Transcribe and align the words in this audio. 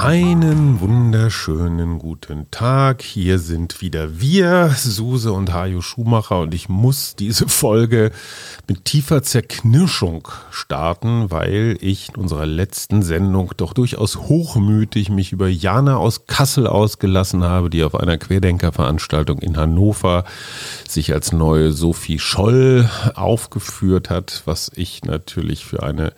Einen 0.00 0.80
wunderschönen 0.80 1.98
guten 1.98 2.48
Tag. 2.52 3.02
Hier 3.02 3.40
sind 3.40 3.80
wieder 3.80 4.20
wir, 4.20 4.70
Suse 4.76 5.32
und 5.32 5.52
Hajo 5.52 5.80
Schumacher, 5.80 6.38
und 6.38 6.54
ich 6.54 6.68
muss 6.68 7.16
diese 7.16 7.48
Folge 7.48 8.12
mit 8.68 8.84
tiefer 8.84 9.24
Zerknirschung 9.24 10.28
starten, 10.52 11.32
weil 11.32 11.76
ich 11.80 12.10
in 12.10 12.14
unserer 12.14 12.46
letzten 12.46 13.02
Sendung 13.02 13.50
doch 13.56 13.72
durchaus 13.72 14.16
hochmütig 14.16 15.10
mich 15.10 15.32
über 15.32 15.48
Jana 15.48 15.96
aus 15.96 16.28
Kassel 16.28 16.68
ausgelassen 16.68 17.42
habe, 17.42 17.68
die 17.68 17.82
auf 17.82 17.96
einer 17.96 18.18
Querdenkerveranstaltung 18.18 19.40
in 19.40 19.56
Hannover 19.56 20.22
sich 20.88 21.12
als 21.12 21.32
neue 21.32 21.72
Sophie 21.72 22.20
Scholl 22.20 22.88
aufgeführt 23.16 24.10
hat, 24.10 24.42
was 24.44 24.70
ich 24.76 25.02
natürlich 25.04 25.64
für 25.64 25.82
eine 25.82 26.12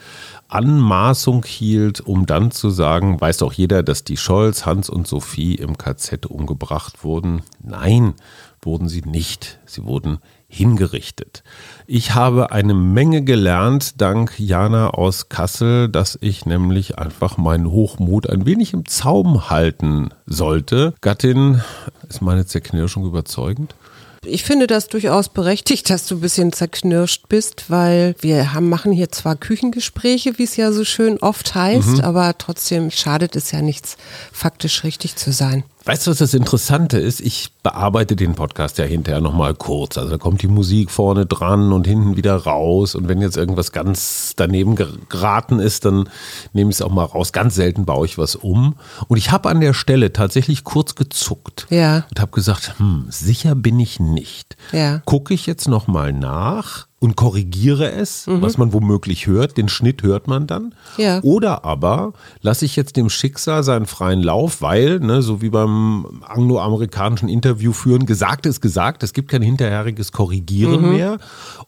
Anmaßung 0.52 1.44
hielt, 1.44 2.00
um 2.00 2.26
dann 2.26 2.50
zu 2.50 2.70
sagen, 2.70 3.20
weiß 3.20 3.38
doch 3.38 3.52
jeder, 3.52 3.82
dass 3.82 4.04
die 4.04 4.16
Scholz, 4.16 4.66
Hans 4.66 4.90
und 4.90 5.06
Sophie 5.06 5.54
im 5.54 5.78
KZ 5.78 6.26
umgebracht 6.26 7.04
wurden. 7.04 7.42
Nein, 7.62 8.14
wurden 8.62 8.88
sie 8.88 9.02
nicht. 9.02 9.58
Sie 9.66 9.84
wurden 9.84 10.18
hingerichtet. 10.48 11.44
Ich 11.86 12.14
habe 12.14 12.50
eine 12.50 12.74
Menge 12.74 13.22
gelernt, 13.22 14.00
dank 14.00 14.38
Jana 14.38 14.90
aus 14.90 15.28
Kassel, 15.28 15.88
dass 15.88 16.18
ich 16.20 16.44
nämlich 16.44 16.98
einfach 16.98 17.38
meinen 17.38 17.70
Hochmut 17.70 18.28
ein 18.28 18.46
wenig 18.46 18.72
im 18.72 18.86
Zaum 18.86 19.48
halten 19.48 20.10
sollte. 20.26 20.94
Gattin, 21.00 21.62
ist 22.08 22.20
meine 22.20 22.46
Zerknirschung 22.46 23.06
überzeugend? 23.06 23.76
Ich 24.26 24.44
finde 24.44 24.66
das 24.66 24.88
durchaus 24.88 25.30
berechtigt, 25.30 25.88
dass 25.88 26.06
du 26.06 26.16
ein 26.16 26.20
bisschen 26.20 26.52
zerknirscht 26.52 27.28
bist, 27.28 27.70
weil 27.70 28.14
wir 28.20 28.52
haben, 28.52 28.68
machen 28.68 28.92
hier 28.92 29.10
zwar 29.10 29.34
Küchengespräche, 29.34 30.36
wie 30.36 30.44
es 30.44 30.56
ja 30.56 30.72
so 30.72 30.84
schön 30.84 31.18
oft 31.18 31.54
heißt, 31.54 31.88
mhm. 31.88 32.00
aber 32.00 32.36
trotzdem 32.36 32.90
schadet 32.90 33.34
es 33.34 33.50
ja 33.50 33.62
nichts, 33.62 33.96
faktisch 34.30 34.84
richtig 34.84 35.16
zu 35.16 35.32
sein. 35.32 35.64
Weißt 35.90 36.06
du, 36.06 36.12
was 36.12 36.18
das 36.18 36.34
Interessante 36.34 37.00
ist? 37.00 37.18
Ich 37.18 37.50
bearbeite 37.64 38.14
den 38.14 38.36
Podcast 38.36 38.78
ja 38.78 38.84
hinterher 38.84 39.20
nochmal 39.20 39.54
kurz. 39.54 39.98
Also 39.98 40.10
da 40.10 40.18
kommt 40.18 40.40
die 40.40 40.46
Musik 40.46 40.88
vorne 40.88 41.26
dran 41.26 41.72
und 41.72 41.84
hinten 41.84 42.16
wieder 42.16 42.36
raus. 42.36 42.94
Und 42.94 43.08
wenn 43.08 43.20
jetzt 43.20 43.36
irgendwas 43.36 43.72
ganz 43.72 44.34
daneben 44.36 44.76
geraten 44.76 45.58
ist, 45.58 45.84
dann 45.84 46.08
nehme 46.52 46.70
ich 46.70 46.76
es 46.76 46.82
auch 46.82 46.92
mal 46.92 47.02
raus. 47.02 47.32
Ganz 47.32 47.56
selten 47.56 47.86
baue 47.86 48.06
ich 48.06 48.18
was 48.18 48.36
um. 48.36 48.76
Und 49.08 49.16
ich 49.16 49.32
habe 49.32 49.48
an 49.48 49.58
der 49.60 49.74
Stelle 49.74 50.12
tatsächlich 50.12 50.62
kurz 50.62 50.94
gezuckt. 50.94 51.66
Ja. 51.70 52.04
Und 52.08 52.20
habe 52.20 52.30
gesagt, 52.30 52.78
hm, 52.78 53.06
sicher 53.08 53.56
bin 53.56 53.80
ich 53.80 53.98
nicht. 53.98 54.56
Ja. 54.70 55.02
Gucke 55.06 55.34
ich 55.34 55.44
jetzt 55.46 55.66
nochmal 55.66 56.12
nach 56.12 56.86
und 57.00 57.16
korrigiere 57.16 57.90
es, 57.90 58.26
mhm. 58.26 58.42
was 58.42 58.58
man 58.58 58.74
womöglich 58.74 59.26
hört. 59.26 59.56
Den 59.56 59.70
Schnitt 59.70 60.02
hört 60.02 60.28
man 60.28 60.46
dann. 60.46 60.74
Ja. 60.98 61.20
Oder 61.22 61.64
aber 61.64 62.12
lasse 62.42 62.66
ich 62.66 62.76
jetzt 62.76 62.96
dem 62.96 63.08
Schicksal 63.08 63.64
seinen 63.64 63.86
freien 63.86 64.22
Lauf, 64.22 64.60
weil, 64.60 65.00
ne, 65.00 65.22
so 65.22 65.40
wie 65.40 65.48
beim 65.48 66.20
angloamerikanischen 66.22 67.30
Interview 67.30 67.72
führen, 67.72 68.04
gesagt 68.04 68.44
ist 68.44 68.60
gesagt, 68.60 69.02
es 69.02 69.14
gibt 69.14 69.30
kein 69.30 69.40
hinterheriges 69.40 70.12
Korrigieren 70.12 70.82
mhm. 70.82 70.90
mehr 70.90 71.18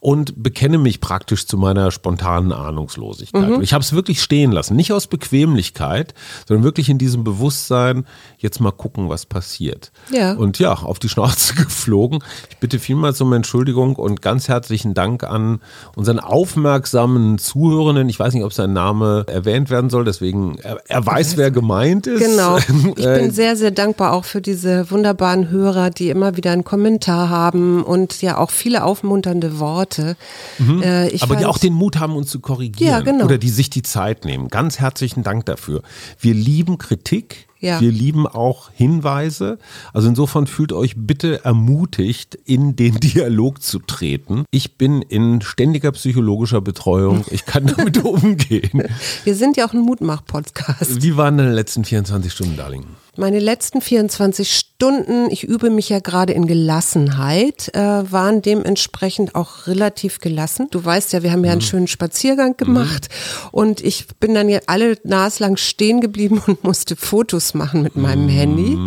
und 0.01 0.43
bekenne 0.43 0.77
mich 0.77 1.01
praktisch 1.01 1.47
zu 1.47 1.57
meiner 1.57 1.91
spontanen 1.93 2.53
Ahnungslosigkeit. 2.53 3.49
Mhm. 3.49 3.63
Ich 3.63 3.73
habe 3.73 3.83
es 3.83 3.95
wirklich 3.95 4.23
stehen 4.23 4.53
lassen, 4.53 4.77
nicht 4.77 4.93
aus 4.93 5.07
Bequemlichkeit, 5.07 6.13
sondern 6.47 6.63
wirklich 6.63 6.91
in 6.91 6.99
diesem 6.99 7.25
Bewusstsein, 7.25 8.05
jetzt 8.37 8.61
mal 8.61 8.71
gucken, 8.71 9.09
was 9.09 9.25
passiert. 9.25 9.93
Ja. 10.11 10.35
Und 10.35 10.59
ja, 10.59 10.75
auf 10.75 10.99
die 10.99 11.09
Schnauze 11.09 11.55
geflogen. 11.57 12.23
Ich 12.51 12.59
bitte 12.59 12.79
vielmals 12.79 13.19
um 13.23 13.33
Entschuldigung 13.33 13.97
und 13.97 14.21
ganz 14.21 14.49
herzlichen 14.49 14.93
Dank 14.93 15.22
an 15.25 15.61
unseren 15.97 16.19
aufmerksamen 16.21 17.39
Zuhörenden. 17.39 18.09
Ich 18.09 18.19
weiß 18.19 18.35
nicht, 18.35 18.45
ob 18.45 18.53
sein 18.53 18.73
Name 18.73 19.25
erwähnt 19.29 19.71
werden 19.71 19.91
soll, 19.91 20.05
deswegen 20.05 20.59
er, 20.63 20.79
er 20.89 21.05
weiß, 21.05 21.37
wer 21.37 21.51
gemeint 21.51 22.07
ist. 22.07 22.21
Genau. 22.21 22.59
Ich 22.97 23.05
bin 23.05 23.31
sehr, 23.31 23.57
sehr 23.57 23.71
dankbar 23.71 24.13
auch 24.13 24.25
für 24.25 24.41
diese 24.41 24.91
wunderbaren 24.91 25.51
Hörer, 25.51 25.91
die 25.91 26.11
immer 26.11 26.37
wieder 26.37 26.53
einen 26.53 26.65
Kommentar 26.65 27.31
haben 27.31 27.83
und 27.83 28.23
ja 28.23 28.39
auch 28.39 28.51
viele 28.51 28.85
aufmunternde 28.85 29.59
Worte. 29.59 30.17
Mhm. 30.59 30.83
Äh, 30.83 31.17
Aber 31.21 31.37
die 31.37 31.47
auch 31.47 31.59
den 31.59 31.73
Mut 31.73 31.99
haben, 31.99 32.17
uns 32.17 32.31
zu 32.31 32.41
korrigieren. 32.41 32.91
Ja, 32.91 33.01
genau. 33.01 33.25
Oder 33.25 33.39
die 33.39 33.49
sich 33.49 33.71
die 33.71 33.83
Zeit 33.83 34.25
nehmen. 34.25 34.49
Ganz 34.49 34.79
herzlichen 34.79 35.23
Dank 35.23 35.47
dafür. 35.47 35.83
Wir 36.19 36.35
lieben 36.35 36.79
Kritik. 36.79 37.49
Ja. 37.63 37.81
Wir 37.81 37.93
lieben 37.93 38.27
auch 38.27 38.71
Hinweise. 38.75 39.59
Also 39.93 40.09
insofern 40.09 40.49
fühlt 40.49 40.73
euch 40.73 40.95
bitte 40.97 41.45
ermutigt, 41.45 42.37
in 42.45 42.75
den 42.75 42.95
Dialog 43.01 43.63
zu 43.63 43.79
treten. 43.79 44.45
Ich 44.51 44.77
bin 44.77 45.01
in 45.01 45.41
ständiger 45.41 45.93
psychologischer 45.93 46.61
Betreuung. 46.61 47.25
Ich 47.31 47.47
kann 47.47 47.67
damit 47.67 47.99
umgehen. 48.05 48.83
Wir 49.23 49.35
sind 49.37 49.57
ja 49.57 49.67
auch 49.67 49.73
ein 49.73 49.81
Mutmach-Podcast. 49.81 51.03
Wie 51.03 51.17
waren 51.17 51.39
deine 51.39 51.53
letzten 51.53 51.85
24 51.85 52.33
Stunden, 52.33 52.57
Darling? 52.57 52.85
Meine 53.15 53.41
letzten 53.41 53.83
24 53.83 54.51
Stunden, 54.57 55.31
ich 55.31 55.45
übe 55.45 55.69
mich 55.69 55.91
ja 55.91 55.99
gerade 55.99 56.33
in 56.33 56.47
Gelassenheit, 56.47 57.69
äh, 57.75 57.79
waren 58.11 58.41
dementsprechend 58.41 59.35
auch 59.35 59.67
relativ 59.67 60.19
gelassen. 60.19 60.69
Du 60.71 60.83
weißt 60.83 61.13
ja, 61.13 61.23
wir 61.23 61.31
haben 61.31 61.45
ja 61.45 61.53
einen 61.53 61.61
mhm. 61.61 61.67
schönen 61.67 61.89
Spaziergang 61.89 62.57
gemacht 62.57 63.11
mhm. 63.11 63.49
und 63.51 63.85
ich 63.85 64.07
bin 64.19 64.33
dann 64.33 64.49
ja 64.49 64.61
alle 64.67 64.97
naslang 65.05 65.59
stehen 65.59 66.01
geblieben 66.01 66.43
und 66.47 66.65
musste 66.65 66.97
Fotos 66.97 67.53
machen 67.53 67.83
mit 67.83 67.97
meinem 67.97 68.25
mhm. 68.25 68.31
Handy, 68.31 68.79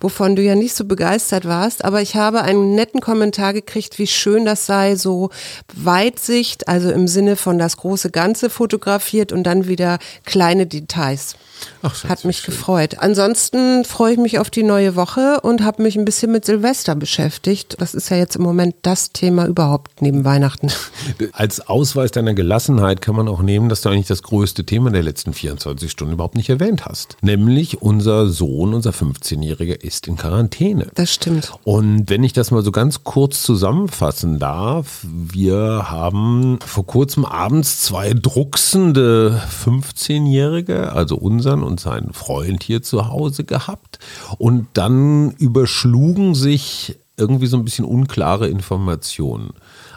wovon 0.00 0.36
du 0.36 0.42
ja 0.42 0.54
nicht 0.54 0.76
so 0.76 0.84
begeistert 0.84 1.44
warst. 1.44 1.84
Aber 1.84 2.00
ich 2.00 2.14
habe 2.14 2.42
einen 2.42 2.76
netten 2.76 3.00
Kommentar 3.00 3.52
gekriegt, 3.52 3.98
wie 3.98 4.06
schön 4.06 4.44
das 4.44 4.64
sei, 4.64 4.94
so 4.94 5.30
Weitsicht, 5.74 6.68
also 6.68 6.92
im 6.92 7.08
Sinne 7.08 7.34
von 7.34 7.58
das 7.58 7.78
große 7.78 8.12
Ganze 8.12 8.48
fotografiert 8.48 9.32
und 9.32 9.42
dann 9.42 9.66
wieder 9.66 9.98
kleine 10.24 10.68
Details. 10.68 11.34
Ach, 11.82 12.04
Hat 12.04 12.24
mich 12.24 12.38
schön. 12.38 12.54
gefreut. 12.54 12.96
Ansonsten 12.98 13.84
freue 13.84 14.12
ich 14.12 14.18
mich 14.18 14.38
auf 14.38 14.50
die 14.50 14.62
neue 14.62 14.96
Woche 14.96 15.40
und 15.42 15.62
habe 15.62 15.82
mich 15.82 15.96
ein 15.96 16.04
bisschen 16.04 16.32
mit 16.32 16.44
Silvester 16.44 16.94
beschäftigt. 16.94 17.76
Das 17.78 17.94
ist 17.94 18.08
ja 18.10 18.16
jetzt 18.16 18.36
im 18.36 18.42
Moment 18.42 18.74
das 18.82 19.12
Thema 19.12 19.46
überhaupt 19.46 20.00
neben 20.02 20.24
Weihnachten. 20.24 20.68
Als 21.32 21.66
Ausweis 21.68 22.10
deiner 22.10 22.34
Gelassenheit 22.34 23.00
kann 23.00 23.16
man 23.16 23.28
auch 23.28 23.42
nehmen, 23.42 23.68
dass 23.68 23.80
du 23.82 23.88
eigentlich 23.88 24.06
das 24.06 24.22
größte 24.22 24.64
Thema 24.64 24.90
der 24.90 25.02
letzten 25.02 25.32
24 25.32 25.90
Stunden 25.90 26.14
überhaupt 26.14 26.36
nicht 26.36 26.48
erwähnt 26.50 26.84
hast. 26.86 27.16
Nämlich 27.22 27.82
unser 27.82 28.28
Sohn, 28.28 28.74
unser 28.74 28.90
15-Jähriger, 28.90 29.80
ist 29.80 30.06
in 30.06 30.16
Quarantäne. 30.16 30.88
Das 30.94 31.12
stimmt. 31.12 31.52
Und 31.64 32.08
wenn 32.10 32.22
ich 32.24 32.32
das 32.32 32.50
mal 32.50 32.62
so 32.62 32.70
ganz 32.72 33.04
kurz 33.04 33.42
zusammenfassen 33.42 34.38
darf, 34.38 35.00
wir 35.02 35.90
haben 35.90 36.58
vor 36.64 36.86
kurzem 36.86 37.24
abends 37.24 37.82
zwei 37.82 38.12
drucksende 38.14 39.40
15-Jährige, 39.64 40.92
also 40.92 41.16
unser 41.16 41.51
Eltern 41.52 41.62
und 41.62 41.80
seinen 41.80 42.12
Freund 42.12 42.62
hier 42.62 42.82
zu 42.82 43.08
Hause 43.08 43.44
gehabt. 43.44 43.98
Und 44.38 44.66
dann 44.74 45.32
überschlugen 45.32 46.34
sich 46.34 46.98
irgendwie 47.16 47.46
so 47.46 47.56
ein 47.56 47.64
bisschen 47.64 47.84
unklare 47.84 48.48
Informationen. 48.48 49.52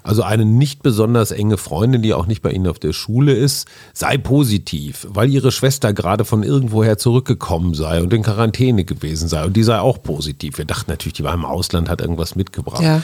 Also 0.06 0.22
eine 0.22 0.46
nicht 0.46 0.84
besonders 0.84 1.32
enge 1.32 1.58
Freundin, 1.58 2.04
die 2.04 2.14
auch 2.14 2.28
nicht 2.28 2.44
bei 2.44 2.52
Ihnen 2.52 2.68
auf 2.68 2.78
der 2.78 2.94
Schule 2.94 3.34
ist, 3.34 3.68
sei 3.92 4.20
positiv, 4.20 5.08
weil 5.10 5.32
ihre 5.32 5.52
Schwester 5.52 5.94
gerade 5.94 6.26
von 6.26 6.44
irgendwoher 6.44 7.00
zurückgekommen 7.00 7.74
sei 7.74 8.04
und 8.04 8.14
in 8.14 8.22
Quarantäne 8.22 8.86
gewesen 8.86 9.28
sei. 9.28 9.44
Und 9.46 9.58
die 9.58 9.64
sei 9.64 9.80
auch 9.80 10.02
positiv. 10.04 10.60
Wir 10.60 10.66
dachten 10.66 10.92
natürlich, 10.92 11.14
die 11.14 11.24
war 11.24 11.34
im 11.34 11.44
Ausland, 11.44 11.90
hat 11.90 12.02
irgendwas 12.02 12.36
mitgebracht. 12.36 12.84
Ja. 12.84 13.02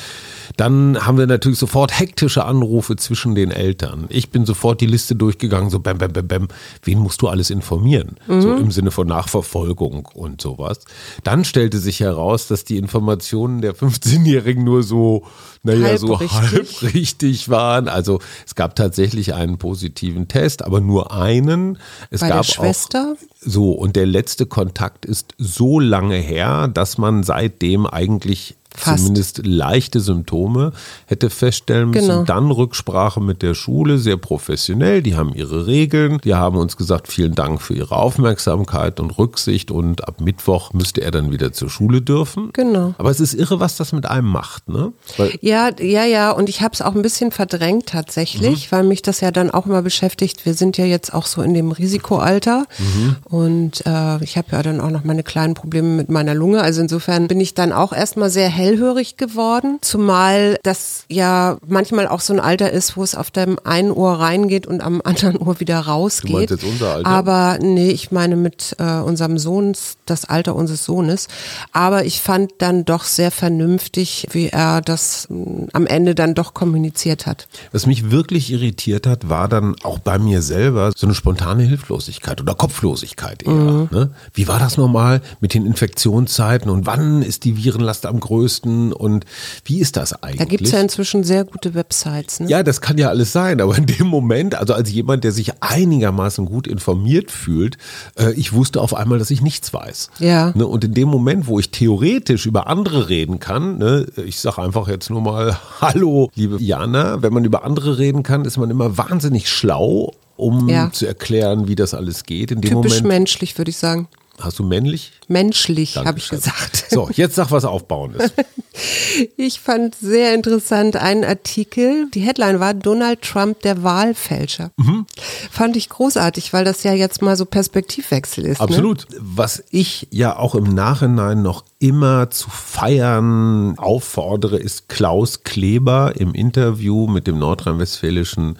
Dann 0.58 1.06
haben 1.06 1.18
wir 1.18 1.28
natürlich 1.28 1.58
sofort 1.58 1.98
hektische 1.98 2.46
Anrufe 2.46 2.96
zwischen 2.98 3.36
den 3.36 3.52
Eltern. 3.52 4.06
Ich 4.10 4.30
bin 4.30 4.46
sofort 4.46 4.82
die 4.82 4.86
Liste 4.86 5.16
durchgegangen, 5.16 5.70
so 5.70 5.80
bam, 5.80 5.98
bam, 5.98 6.14
bam, 6.14 6.28
bam. 6.28 6.48
Wen 6.84 7.00
musst 7.00 7.22
du 7.22 7.30
alles 7.30 7.50
informieren? 7.50 8.18
Mhm. 8.28 8.42
So 8.42 8.56
im 8.56 8.72
Sinne 8.72 8.92
von 8.92 9.08
Nachverfolgung 9.08 10.08
und 10.14 10.42
sowas. 10.42 10.80
Dann 11.24 11.46
stellte 11.46 11.80
sich 11.80 12.02
heraus, 12.02 12.48
dass 12.48 12.64
die 12.64 12.78
Informationen 12.78 13.62
der 13.62 13.76
15-Jährigen 13.76 14.64
nur 14.64 14.84
so, 14.84 15.26
naja, 15.64 15.98
so 15.98 16.20
halb 16.20 16.82
richtig 16.82 17.50
waren. 17.50 17.88
Also 17.88 18.20
es 18.46 18.56
gab 18.56 18.76
tatsächlich 18.76 19.34
einen 19.34 19.58
positiven 19.58 20.28
Test, 20.28 20.64
aber 20.64 20.82
nur 20.82 21.12
einen. 21.12 21.78
Es 22.10 22.22
Bei 22.22 22.30
gab 22.30 22.46
der 22.46 22.54
Schwester? 22.54 23.16
Auch, 23.16 23.38
so, 23.40 23.72
und 23.72 23.96
der 23.96 24.06
letzte 24.06 24.46
Kontakt 24.46 25.06
ist 25.06 25.36
so 25.38 25.80
lange 25.80 26.16
her, 26.18 26.68
dass 26.68 26.98
man 26.98 27.24
seitdem 27.24 27.86
eigentlich 27.86 28.56
Fast. 28.76 29.00
zumindest 29.00 29.46
leichte 29.46 30.00
Symptome 30.00 30.72
hätte 31.06 31.30
feststellen 31.30 31.92
müssen. 31.92 32.08
Genau. 32.08 32.24
Dann 32.24 32.52
Rücksprache 32.52 33.20
mit 33.20 33.42
der 33.42 33.54
Schule, 33.54 33.98
sehr 33.98 34.18
professionell. 34.18 35.02
Die 35.02 35.16
haben 35.16 35.34
ihre 35.34 35.68
Regeln. 35.68 36.20
Die 36.24 36.36
haben 36.36 36.58
uns 36.58 36.78
gesagt, 36.78 37.08
vielen 37.10 37.36
Dank 37.36 37.62
für 37.62 37.74
Ihre 37.74 37.96
Aufmerksamkeit 37.96 39.00
und 39.00 39.18
Rücksicht. 39.18 39.72
Und 39.72 40.08
ab 40.08 40.22
Mittwoch 40.22 40.74
müsste 40.74 41.02
er 41.02 41.12
dann 41.12 41.32
wieder 41.32 41.52
zur 41.52 41.70
Schule 41.70 42.02
dürfen. 42.02 42.50
Genau. 42.54 42.96
Aber 42.98 43.10
es 43.10 43.20
ist 43.20 43.34
irre, 43.34 43.60
was 43.60 43.76
das 43.76 43.92
mit 43.92 44.06
einem 44.06 44.28
macht, 44.28 44.70
ne? 44.70 44.94
Weil 45.18 45.38
ja, 45.42 45.70
ja, 45.80 46.06
ja. 46.06 46.32
Und 46.32 46.48
ich 46.48 46.62
habe 46.62 46.74
es 46.74 46.82
auch 46.82 46.96
ein 46.96 47.02
bisschen 47.02 47.32
verdrängt 47.32 47.88
tatsächlich, 47.88 48.68
mhm. 48.68 48.76
weil 48.76 48.84
mich 48.84 49.02
das 49.02 49.20
ja 49.20 49.32
dann 49.32 49.52
auch 49.52 49.66
immer 49.66 49.82
beschäftigt. 49.82 50.46
Wir 50.46 50.54
sind 50.54 50.78
ja 50.78 50.86
jetzt 50.86 51.14
auch 51.14 51.26
so 51.26 51.42
in 51.42 51.54
dem 51.54 51.72
Risikoalter. 51.72 52.66
Mhm. 52.78 53.16
Und 53.26 53.86
äh, 53.86 54.24
ich 54.24 54.38
habe 54.38 54.48
ja 54.52 54.64
dann 54.64 54.80
auch 54.80 54.90
noch 54.92 55.04
meine 55.04 55.24
kleinen 55.24 55.56
Probleme 55.56 55.90
mit 55.90 56.10
meiner 56.10 56.34
Lunge. 56.34 56.62
Also 56.62 56.82
insofern 56.82 57.28
bin 57.28 57.40
ich 57.42 57.54
dann 57.54 57.74
auch 57.74 57.92
erstmal 57.92 58.30
sehr 58.30 58.50
hellhörig 58.62 59.18
geworden, 59.18 59.80
zumal 59.82 60.58
das 60.64 61.06
ja 61.10 61.58
manchmal 61.68 62.08
auch 62.08 62.22
so 62.22 62.34
ein 62.34 62.40
Alter 62.40 62.72
ist, 62.72 62.96
wo 62.96 63.04
es 63.04 63.16
auf 63.16 63.32
dem 63.32 63.58
einen 63.64 63.92
Ohr 63.92 64.14
reingeht 64.14 64.68
und 64.68 64.82
am 64.82 65.02
anderen 65.04 65.38
Ohr 65.38 65.60
wieder 65.60 65.80
rausgeht. 65.80 66.30
Du 66.30 66.38
meinst 66.38 66.52
jetzt 66.52 66.64
unser 66.64 66.96
Alter? 66.96 67.10
Aber 67.10 67.58
nee, 67.62 67.90
ich 67.90 68.12
meine 68.12 68.36
mit 68.36 68.76
äh, 68.80 69.00
unserem 69.00 69.38
Sohn, 69.38 69.74
das 70.06 70.26
Alter 70.26 70.56
unseres 70.56 70.86
Sohnes. 70.86 71.28
Aber 71.72 72.06
ich 72.06 72.22
fand 72.22 72.54
dann 72.60 72.86
doch 72.86 73.04
sehr 73.04 73.32
vernünftig, 73.32 74.28
wie 74.32 74.48
er 74.48 74.82
das 74.82 75.28
mh, 75.30 75.38
mm, 75.38 75.68
am 75.74 75.88
Ende 75.88 76.16
dann 76.16 76.36
doch 76.36 76.54
kommuniziert 76.54 77.26
hat. 77.26 77.48
Was 77.72 77.88
mich 77.88 78.12
wirklich 78.12 78.52
irritiert 78.52 79.08
hat, 79.08 79.30
war 79.30 79.48
dann 79.48 79.76
auch 79.84 80.00
bei 80.00 80.20
mir 80.20 80.42
selber 80.42 80.92
so 80.96 81.08
eine 81.08 81.16
spontane 81.16 81.64
Hilflosigkeit 81.64 82.40
oder 82.42 82.54
Kopflosigkeit 82.54 83.44
eher. 83.44 83.52
Mhm. 83.52 83.88
Ne? 83.92 84.12
Wie 84.34 84.48
war 84.48 84.60
das 84.60 84.78
nochmal 84.78 85.22
mit 85.40 85.54
den 85.54 85.66
Infektionszeiten 85.66 86.70
und 86.70 86.86
wann 86.86 87.22
ist 87.22 87.44
die 87.44 87.58
Virenlast 87.58 88.06
am 88.06 88.20
größten 88.20 88.51
und 88.60 89.26
wie 89.66 89.80
ist 89.80 89.98
das 89.98 90.14
eigentlich? 90.14 90.40
Da 90.40 90.46
gibt 90.46 90.66
es 90.66 90.72
ja 90.72 90.80
inzwischen 90.80 91.24
sehr 91.24 91.44
gute 91.44 91.74
Websites. 91.74 92.40
Ne? 92.40 92.50
Ja, 92.50 92.64
das 92.64 92.82
kann 92.82 92.98
ja 92.98 93.10
alles 93.10 93.32
sein, 93.32 93.62
aber 93.62 93.78
in 93.78 93.86
dem 93.86 94.08
Moment, 94.08 94.56
also 94.56 94.74
als 94.74 94.92
jemand, 94.92 95.24
der 95.24 95.32
sich 95.32 95.52
einigermaßen 95.62 96.46
gut 96.46 96.68
informiert 96.68 97.32
fühlt, 97.32 97.78
äh, 98.18 98.34
ich 98.34 98.54
wusste 98.54 98.82
auf 98.82 98.94
einmal, 98.94 99.20
dass 99.20 99.32
ich 99.32 99.42
nichts 99.42 99.74
weiß. 99.74 100.10
Ja. 100.20 100.52
Ne? 100.56 100.66
Und 100.68 100.84
in 100.84 100.94
dem 100.94 101.08
Moment, 101.08 101.48
wo 101.48 101.60
ich 101.60 101.72
theoretisch 101.72 102.46
über 102.46 102.68
andere 102.68 103.10
reden 103.10 103.40
kann, 103.40 103.78
ne, 103.78 104.06
ich 104.26 104.40
sage 104.40 104.62
einfach 104.62 104.88
jetzt 104.88 105.10
nur 105.10 105.22
mal 105.22 105.58
Hallo, 105.82 106.30
liebe 106.36 106.62
Jana, 106.62 107.22
wenn 107.22 107.34
man 107.34 107.46
über 107.46 107.64
andere 107.64 107.98
reden 107.98 108.24
kann, 108.24 108.46
ist 108.46 108.58
man 108.58 108.70
immer 108.70 108.98
wahnsinnig 108.98 109.50
schlau 109.50 110.14
um 110.38 110.70
ja. 110.70 110.92
zu 110.92 111.06
erklären, 111.06 111.68
wie 111.68 111.76
das 111.76 111.94
alles 111.94 112.24
geht. 112.24 112.50
In 112.50 112.62
dem 112.62 112.72
Typisch 112.72 113.04
Moment, 113.04 113.08
menschlich, 113.08 113.60
würde 113.60 113.70
ich 113.70 113.78
sagen. 113.78 114.08
Hast 114.42 114.60
du 114.60 114.64
männlich? 114.64 115.12
Menschlich, 115.28 115.98
habe 115.98 116.20
ich 116.20 116.30
gesagt. 116.30 116.86
So, 116.90 117.10
jetzt 117.14 117.36
sag 117.36 117.52
was 117.52 117.64
Aufbauendes. 117.64 118.34
ich 119.38 119.60
fand 119.60 119.96
sehr 119.96 120.34
interessant 120.34 120.96
einen 120.96 121.24
Artikel. 121.24 122.10
Die 122.12 122.22
Headline 122.22 122.60
war 122.60 122.74
Donald 122.74 123.22
Trump 123.22 123.62
der 123.62 123.84
Wahlfälscher. 123.84 124.72
Mhm. 124.78 125.06
Fand 125.50 125.78
ich 125.78 125.90
großartig, 125.90 126.54
weil 126.54 126.66
das 126.66 126.84
ja 126.84 126.94
jetzt 126.94 127.22
mal 127.22 127.38
so 127.38 127.46
Perspektivwechsel 127.46 128.46
ist. 128.46 128.60
Ne? 128.60 128.64
Absolut. 128.64 129.10
Ne? 129.10 129.18
Was 129.22 129.64
ich 129.70 130.08
ja 130.12 130.38
auch 130.38 130.56
im 130.56 130.74
Nachhinein 130.74 131.42
noch 131.42 131.64
immer 131.80 132.30
zu 132.30 132.50
feiern 132.50 133.78
auffordere, 133.78 134.58
ist 134.58 134.90
Klaus 134.90 135.44
Kleber 135.44 136.14
im 136.18 136.34
Interview 136.34 137.08
mit 137.08 137.28
dem 137.28 137.40
nordrhein-westfälischen 137.40 138.58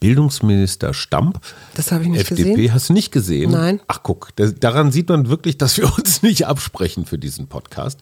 Bildungsminister 0.00 0.94
Stamp. 0.94 1.40
Das 1.74 1.90
habe 1.92 2.04
ich 2.04 2.10
nicht 2.10 2.20
FDP, 2.30 2.54
gesehen. 2.54 2.72
hast 2.74 2.88
du 2.88 2.92
nicht 2.92 3.10
gesehen? 3.10 3.50
Nein. 3.50 3.80
Ach 3.88 4.00
guck, 4.02 4.30
daran 4.36 4.92
sieht 4.92 5.08
man 5.08 5.28
wirklich, 5.28 5.58
dass 5.58 5.76
wir 5.76 5.92
uns 5.98 6.22
nicht 6.22 6.46
absprechen 6.46 7.04
für 7.04 7.18
diesen 7.18 7.48
Podcast. 7.48 7.98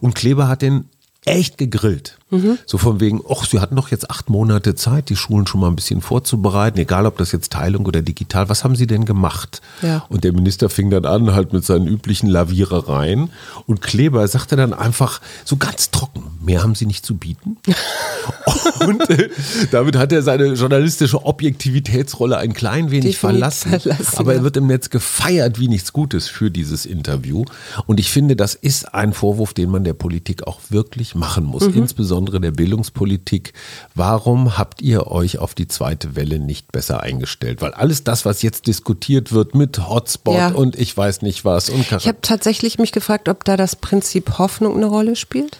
Und 0.00 0.14
Kleber 0.14 0.46
hat 0.48 0.62
den 0.62 0.84
echt 1.24 1.58
gegrillt. 1.58 2.19
Mhm. 2.30 2.58
So 2.64 2.78
von 2.78 3.00
wegen, 3.00 3.20
ach, 3.28 3.44
sie 3.46 3.60
hatten 3.60 3.76
doch 3.76 3.90
jetzt 3.90 4.10
acht 4.10 4.30
Monate 4.30 4.74
Zeit, 4.74 5.08
die 5.08 5.16
Schulen 5.16 5.46
schon 5.46 5.60
mal 5.60 5.68
ein 5.68 5.76
bisschen 5.76 6.00
vorzubereiten, 6.00 6.78
egal 6.78 7.06
ob 7.06 7.18
das 7.18 7.32
jetzt 7.32 7.52
Teilung 7.52 7.86
oder 7.86 8.02
digital. 8.02 8.48
Was 8.48 8.64
haben 8.64 8.76
sie 8.76 8.86
denn 8.86 9.04
gemacht? 9.04 9.60
Ja. 9.82 10.04
Und 10.08 10.24
der 10.24 10.32
Minister 10.32 10.70
fing 10.70 10.90
dann 10.90 11.04
an, 11.04 11.34
halt 11.34 11.52
mit 11.52 11.64
seinen 11.64 11.86
üblichen 11.86 12.28
Lavierereien. 12.28 13.30
Und 13.66 13.82
Kleber 13.82 14.26
sagte 14.28 14.56
dann 14.56 14.72
einfach 14.72 15.20
so 15.44 15.56
ganz 15.56 15.90
trocken, 15.90 16.22
mehr 16.40 16.62
haben 16.62 16.74
sie 16.74 16.86
nicht 16.86 17.04
zu 17.04 17.16
bieten. 17.16 17.56
und 18.86 19.10
äh, 19.10 19.30
damit 19.72 19.96
hat 19.96 20.12
er 20.12 20.22
seine 20.22 20.54
journalistische 20.54 21.24
Objektivitätsrolle 21.24 22.38
ein 22.38 22.52
klein 22.52 22.90
wenig 22.90 23.18
verlassen. 23.18 23.80
verlassen. 23.80 24.18
Aber 24.18 24.34
er 24.34 24.44
wird 24.44 24.56
im 24.56 24.66
Netz 24.66 24.90
gefeiert 24.90 25.58
wie 25.58 25.68
nichts 25.68 25.92
Gutes 25.92 26.28
für 26.28 26.50
dieses 26.50 26.86
Interview. 26.86 27.44
Und 27.86 27.98
ich 27.98 28.10
finde, 28.10 28.36
das 28.36 28.54
ist 28.54 28.94
ein 28.94 29.12
Vorwurf, 29.12 29.52
den 29.52 29.70
man 29.70 29.82
der 29.82 29.94
Politik 29.94 30.46
auch 30.46 30.60
wirklich 30.68 31.14
machen 31.14 31.44
muss. 31.44 31.66
Mhm. 31.68 31.74
Insbesondere 31.74 32.19
insbesondere 32.20 32.40
der 32.40 32.50
Bildungspolitik, 32.50 33.54
warum 33.94 34.58
habt 34.58 34.82
ihr 34.82 35.06
euch 35.06 35.38
auf 35.38 35.54
die 35.54 35.68
zweite 35.68 36.16
Welle 36.16 36.38
nicht 36.38 36.70
besser 36.70 37.00
eingestellt? 37.00 37.62
Weil 37.62 37.72
alles 37.72 38.04
das, 38.04 38.24
was 38.24 38.42
jetzt 38.42 38.66
diskutiert 38.66 39.32
wird 39.32 39.54
mit 39.54 39.88
Hotspot 39.88 40.34
ja. 40.34 40.48
und 40.48 40.78
ich 40.78 40.94
weiß 40.94 41.22
nicht 41.22 41.44
was 41.44 41.70
und 41.70 41.80
Ich 41.80 42.06
habe 42.06 42.18
tatsächlich 42.20 42.78
mich 42.78 42.92
gefragt, 42.92 43.28
ob 43.28 43.44
da 43.44 43.56
das 43.56 43.76
Prinzip 43.76 44.38
Hoffnung 44.38 44.76
eine 44.76 44.86
Rolle 44.86 45.16
spielt. 45.16 45.58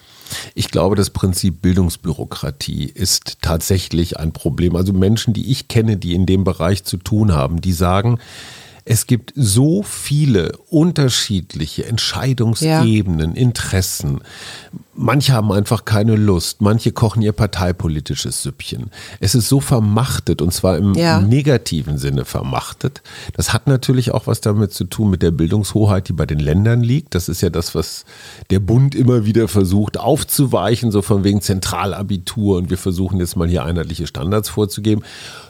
Ich 0.55 0.71
glaube, 0.71 0.95
das 0.95 1.11
Prinzip 1.11 1.61
Bildungsbürokratie 1.61 2.85
ist 2.85 3.39
tatsächlich 3.41 4.19
ein 4.19 4.33
Problem. 4.33 4.77
Also 4.77 4.93
Menschen, 4.93 5.35
die 5.35 5.51
ich 5.51 5.67
kenne, 5.67 5.97
die 5.97 6.15
in 6.15 6.27
dem 6.27 6.45
Bereich 6.45 6.85
zu 6.85 6.99
tun 6.99 7.33
haben, 7.33 7.61
die 7.61 7.73
sagen, 7.73 8.21
es 8.85 9.07
gibt 9.07 9.33
so 9.37 9.83
viele 9.83 10.53
unterschiedliche 10.69 11.87
Entscheidungsebenen, 11.87 13.35
ja. 13.35 13.41
Interessen. 13.41 14.21
Manche 14.95 15.33
haben 15.33 15.51
einfach 15.53 15.85
keine 15.85 16.17
Lust, 16.17 16.61
manche 16.61 16.93
kochen 16.93 17.23
ihr 17.23 17.33
parteipolitisches 17.33 18.43
Süppchen. 18.43 18.91
Es 19.19 19.35
ist 19.35 19.49
so 19.49 19.61
vermachtet 19.61 20.43
und 20.43 20.53
zwar 20.53 20.77
im 20.77 20.95
ja. 20.95 21.21
negativen 21.21 21.97
Sinne 21.99 22.25
vermachtet. 22.25 23.03
Das 23.35 23.53
hat 23.53 23.67
natürlich 23.67 24.13
auch 24.13 24.27
was 24.27 24.41
damit 24.41 24.73
zu 24.73 24.85
tun 24.85 25.11
mit 25.11 25.23
der 25.23 25.31
Bildungshoheit, 25.31 26.09
die 26.09 26.13
bei 26.13 26.27
den 26.27 26.39
Ländern 26.39 26.83
liegt. 26.83 27.15
Das 27.15 27.29
ist 27.29 27.41
ja 27.41 27.51
das, 27.51 27.75
was 27.75 28.05
der 28.51 28.61
Bund 28.61 28.95
immer 28.95 29.25
wieder 29.25 29.49
versucht 29.49 29.99
aufzuweichen, 29.99 30.91
so 30.91 31.03
von 31.03 31.25
wegen 31.25 31.41
Zentralabitur 31.41 32.59
und 32.59 32.71
wir 32.71 32.79
versuchen 32.79 33.21
jetzt 33.21 33.37
mal 33.37 33.49
hier 33.49 33.65
einheitliche 33.65 34.07
Standards 34.07 34.49
vorzugeben. 34.49 35.03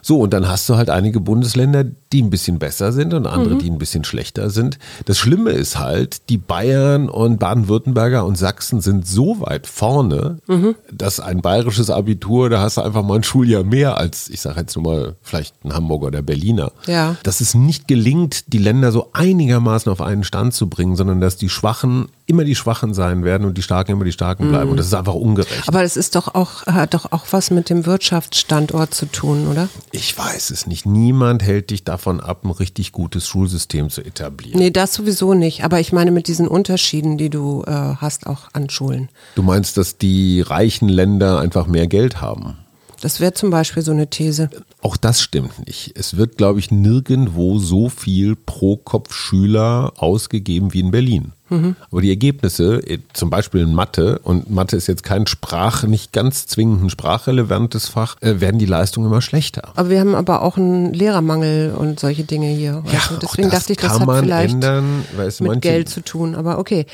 So, 0.03 0.21
und 0.21 0.33
dann 0.33 0.49
hast 0.49 0.69
du 0.69 0.77
halt 0.77 0.91
einige 0.91 1.21
Bundesländer, 1.21 1.85
die 1.85 2.23
ein 2.23 2.31
bisschen 2.31 2.59
besser 2.59 2.93
sind 2.93 3.15
und 3.21 3.27
andere, 3.27 3.55
mhm. 3.55 3.59
die 3.59 3.71
ein 3.71 3.79
bisschen 3.79 4.05
schlechter 4.05 4.51
sind. 4.51 4.79
Das 5.05 5.19
Schlimme 5.19 5.51
ist 5.51 5.79
halt, 5.79 6.29
die 6.29 6.39
Bayern 6.39 7.09
und 7.09 7.39
Baden-Württemberger 7.39 8.25
und 8.25 8.37
Sachsen 8.37 8.81
sind 8.81 9.07
so 9.07 9.41
weit 9.41 9.67
vorne, 9.67 10.39
mhm. 10.47 10.75
dass 10.93 11.21
ein 11.21 11.43
bayerisches 11.43 11.91
Abitur, 11.91 12.51
da 12.51 12.61
hast 12.61 12.77
du 12.77 12.83
einfach 12.83 13.03
mal 13.03 13.17
ein 13.17 13.23
Schuljahr 13.23 13.65
mehr 13.65 13.97
als, 13.97 14.29
ich 14.29 14.41
sage 14.41 14.61
jetzt 14.61 14.77
nur 14.77 14.85
mal, 14.85 15.17
vielleicht 15.23 15.55
ein 15.65 15.73
Hamburger 15.73 16.09
oder 16.09 16.23
Berliner. 16.23 16.73
Ja. 16.87 17.17
Dass 17.23 17.41
es 17.41 17.55
nicht 17.55 17.89
gelingt, 17.89 18.53
die 18.53 18.59
Länder 18.59 18.93
so 18.93 19.11
einigermaßen 19.13 19.91
auf 19.91 20.01
einen 20.01 20.25
Stand 20.25 20.55
zu 20.55 20.69
bringen, 20.69 20.97
sondern 20.97 21.21
dass 21.21 21.37
die 21.37 21.49
Schwachen 21.49 22.09
immer 22.31 22.45
die 22.45 22.55
Schwachen 22.55 22.95
sein 22.95 23.25
werden 23.25 23.47
und 23.47 23.59
die 23.59 23.63
Starken 23.63 23.93
immer 23.93 24.05
die 24.05 24.13
Starken 24.13 24.49
bleiben. 24.49 24.67
Mhm. 24.67 24.71
Und 24.71 24.77
das 24.79 24.87
ist 24.87 24.95
einfach 24.95 25.15
ungerecht. 25.15 25.69
Aber 25.69 25.83
es 25.83 25.97
ist 25.97 26.15
doch 26.15 26.35
auch, 26.35 26.67
hat 26.67 26.95
doch 26.95 27.13
auch 27.13 27.27
was 27.31 27.51
mit 27.51 27.69
dem 27.69 27.87
Wirtschaftsstandort 27.87 28.95
zu 28.95 29.07
tun, 29.07 29.49
oder? 29.49 29.69
Ich 29.91 30.17
weiß 30.17 30.51
es 30.51 30.67
nicht. 30.67 30.87
Niemand 30.87 31.43
hält 31.43 31.71
dich 31.71 31.85
davon 31.85 32.21
ab, 32.21 32.45
ein 32.45 32.51
richtig 32.51 32.93
gutes 32.93 33.27
Schulsystem 33.27 33.91
zu 33.91 34.03
etablieren. 34.03 34.59
Nee, 34.59 34.71
das 34.71 34.95
sowieso 34.95 35.35
nicht. 35.35 35.65
Aber 35.65 35.81
ich 35.81 35.93
meine 35.93 36.11
mit 36.11 36.29
diesen 36.29 36.49
Unterschieden, 36.49 37.19
die 37.19 37.31
du 37.31 37.65
äh, 37.67 37.71
hast, 37.71 38.27
auch 38.27 38.49
an 38.53 38.71
Schulen. 38.71 39.09
Du 39.35 39.43
meinst, 39.43 39.77
dass 39.77 39.99
die 39.99 40.41
reichen 40.41 40.89
Länder 40.89 41.41
einfach 41.41 41.67
mehr 41.67 41.87
Geld 41.87 42.21
haben? 42.21 42.57
Das 43.01 43.19
wäre 43.19 43.33
zum 43.33 43.51
Beispiel 43.51 43.83
so 43.83 43.93
eine 43.93 44.09
These. 44.11 44.51
Auch 44.83 44.97
das 44.97 45.23
stimmt 45.23 45.67
nicht. 45.67 45.93
Es 45.95 46.17
wird, 46.17 46.37
glaube 46.37 46.59
ich, 46.59 46.71
nirgendwo 46.71 47.59
so 47.59 47.89
viel 47.89 48.37
pro 48.37 48.77
Kopf 48.77 49.15
Schüler 49.15 49.95
ausgegeben 49.97 50.75
wie 50.75 50.81
in 50.81 50.91
Berlin. 50.91 51.33
Mhm. 51.51 51.77
Aber 51.91 52.01
die 52.01 52.11
Ergebnisse, 52.11 52.77
äh, 52.87 52.99
zum 53.13 53.31
Beispiel 53.31 53.63
in 53.63 53.75
Mathe, 53.75 54.21
und 54.23 54.51
Mathe 54.51 54.77
ist 54.77 54.87
jetzt 54.87 55.03
kein 55.03 55.27
Sprach, 55.27 55.83
nicht 55.83 56.13
ganz 56.13 56.47
zwingend 56.47 56.85
ein 56.85 56.91
sprachrelevantes 56.91 57.89
Fach, 57.89 58.17
äh, 58.21 58.41
werden 58.41 58.59
die 58.59 58.67
Leistungen 58.67 59.07
immer 59.07 59.21
schlechter. 59.21 59.73
Aber 59.77 59.91
wir 59.91 60.01
haben 60.01 60.15
aber 60.15 60.43
auch 60.43 60.57
einen 60.57 60.95
Lehrermangel 60.95 61.75
und 61.77 62.01
solche 62.01 62.25
Dinge 62.25 62.49
hier. 62.49 62.83
Ja, 62.87 63.01
also 63.01 63.17
deswegen 63.21 63.51
dachte 63.51 63.73
ich, 63.73 63.79
das 63.79 64.01
hat 64.01 64.19
vielleicht 64.21 64.55
ändern, 64.55 65.05
mit 65.41 65.63
Geld 65.63 65.89
zu 65.89 66.03
tun. 66.03 66.35
Aber 66.35 66.59
okay. 66.59 66.87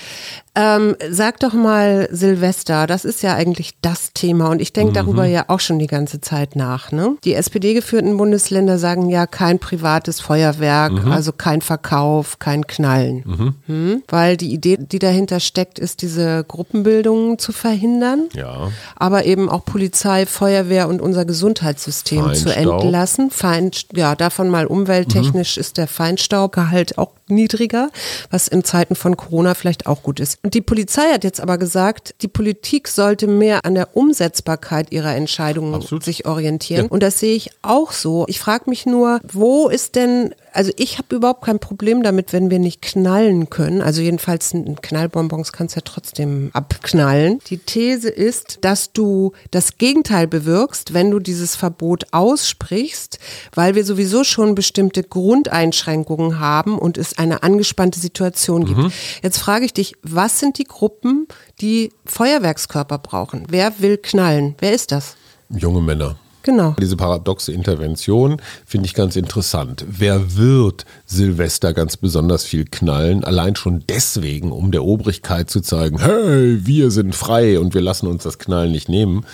Ähm, 0.58 0.96
sag 1.10 1.38
doch 1.40 1.52
mal 1.52 2.08
Silvester, 2.10 2.86
das 2.86 3.04
ist 3.04 3.22
ja 3.22 3.34
eigentlich 3.34 3.74
das 3.82 4.14
Thema 4.14 4.48
und 4.48 4.62
ich 4.62 4.72
denke 4.72 4.92
mhm. 4.92 4.94
darüber 4.94 5.26
ja 5.26 5.44
auch 5.48 5.60
schon 5.60 5.78
die 5.78 5.86
ganze 5.86 6.22
Zeit 6.22 6.56
nach. 6.56 6.92
Ne? 6.92 7.18
Die 7.24 7.34
SPD-geführten 7.34 8.16
Bundesländer 8.16 8.78
sagen 8.78 9.10
ja 9.10 9.26
kein 9.26 9.58
privates 9.58 10.20
Feuerwerk, 10.20 11.04
mhm. 11.04 11.12
also 11.12 11.32
kein 11.32 11.60
Verkauf, 11.60 12.38
kein 12.38 12.66
Knallen. 12.66 13.22
Mhm. 13.26 13.54
Hm? 13.66 14.02
Weil 14.08 14.38
die 14.38 14.45
Idee, 14.52 14.78
die 14.78 14.98
dahinter 14.98 15.40
steckt, 15.40 15.78
ist 15.78 16.02
diese 16.02 16.44
Gruppenbildungen 16.46 17.38
zu 17.38 17.52
verhindern, 17.52 18.28
ja. 18.34 18.70
aber 18.96 19.24
eben 19.24 19.48
auch 19.48 19.64
Polizei, 19.64 20.26
Feuerwehr 20.26 20.88
und 20.88 21.00
unser 21.00 21.24
Gesundheitssystem 21.24 22.24
Feinstaub. 22.24 22.52
zu 22.52 22.56
entlassen. 22.56 23.30
Fein, 23.30 23.70
ja, 23.94 24.14
davon 24.14 24.48
mal 24.48 24.66
umwelttechnisch 24.66 25.56
mhm. 25.56 25.60
ist 25.60 25.76
der 25.76 25.88
Feinstaubgehalt 25.88 26.98
auch 26.98 27.10
niedriger, 27.28 27.90
was 28.30 28.48
in 28.48 28.64
Zeiten 28.64 28.94
von 28.94 29.16
Corona 29.16 29.54
vielleicht 29.54 29.86
auch 29.86 30.02
gut 30.02 30.20
ist. 30.20 30.38
Und 30.42 30.54
die 30.54 30.60
Polizei 30.60 31.12
hat 31.12 31.24
jetzt 31.24 31.40
aber 31.40 31.58
gesagt, 31.58 32.14
die 32.22 32.28
Politik 32.28 32.88
sollte 32.88 33.26
mehr 33.26 33.64
an 33.64 33.74
der 33.74 33.96
Umsetzbarkeit 33.96 34.92
ihrer 34.92 35.14
Entscheidungen 35.14 35.74
Absolut. 35.74 36.04
sich 36.04 36.26
orientieren. 36.26 36.86
Ja. 36.86 36.90
Und 36.90 37.02
das 37.02 37.20
sehe 37.20 37.34
ich 37.34 37.50
auch 37.62 37.92
so. 37.92 38.24
Ich 38.28 38.40
frage 38.40 38.70
mich 38.70 38.86
nur, 38.86 39.20
wo 39.32 39.68
ist 39.68 39.96
denn 39.96 40.34
also 40.56 40.72
ich 40.76 40.96
habe 40.96 41.16
überhaupt 41.16 41.44
kein 41.44 41.58
Problem 41.58 42.02
damit, 42.02 42.32
wenn 42.32 42.48
wir 42.48 42.58
nicht 42.58 42.80
knallen 42.80 43.50
können. 43.50 43.82
Also 43.82 44.00
jedenfalls 44.00 44.54
Knallbonbons 44.80 45.52
kannst 45.52 45.76
du 45.76 45.80
ja 45.80 45.82
trotzdem 45.84 46.48
abknallen. 46.54 47.40
Die 47.50 47.58
These 47.58 48.08
ist, 48.08 48.58
dass 48.62 48.92
du 48.92 49.32
das 49.50 49.76
Gegenteil 49.76 50.26
bewirkst, 50.26 50.94
wenn 50.94 51.10
du 51.10 51.18
dieses 51.18 51.56
Verbot 51.56 52.06
aussprichst, 52.12 53.18
weil 53.54 53.74
wir 53.74 53.84
sowieso 53.84 54.24
schon 54.24 54.54
bestimmte 54.54 55.02
Grundeinschränkungen 55.02 56.40
haben 56.40 56.78
und 56.78 56.96
es 56.96 57.15
eine 57.16 57.42
angespannte 57.42 57.98
Situation 57.98 58.64
gibt. 58.64 58.78
Mhm. 58.78 58.92
Jetzt 59.22 59.38
frage 59.38 59.64
ich 59.64 59.72
dich, 59.72 59.94
was 60.02 60.40
sind 60.40 60.58
die 60.58 60.64
Gruppen, 60.64 61.26
die 61.60 61.92
Feuerwerkskörper 62.04 62.98
brauchen? 62.98 63.46
Wer 63.48 63.80
will 63.80 63.98
knallen? 63.98 64.54
Wer 64.58 64.72
ist 64.72 64.92
das? 64.92 65.16
Junge 65.48 65.80
Männer. 65.80 66.16
Genau. 66.46 66.76
Diese 66.80 66.96
paradoxe 66.96 67.50
Intervention 67.50 68.40
finde 68.64 68.86
ich 68.86 68.94
ganz 68.94 69.16
interessant. 69.16 69.84
Wer 69.88 70.36
wird 70.36 70.86
Silvester 71.04 71.74
ganz 71.74 71.96
besonders 71.96 72.44
viel 72.44 72.66
knallen? 72.66 73.24
Allein 73.24 73.56
schon 73.56 73.82
deswegen, 73.88 74.52
um 74.52 74.70
der 74.70 74.84
Obrigkeit 74.84 75.50
zu 75.50 75.60
zeigen, 75.60 75.98
hey, 75.98 76.64
wir 76.64 76.92
sind 76.92 77.16
frei 77.16 77.58
und 77.58 77.74
wir 77.74 77.80
lassen 77.80 78.06
uns 78.06 78.22
das 78.22 78.38
Knallen 78.38 78.70
nicht 78.70 78.88
nehmen. 78.88 79.26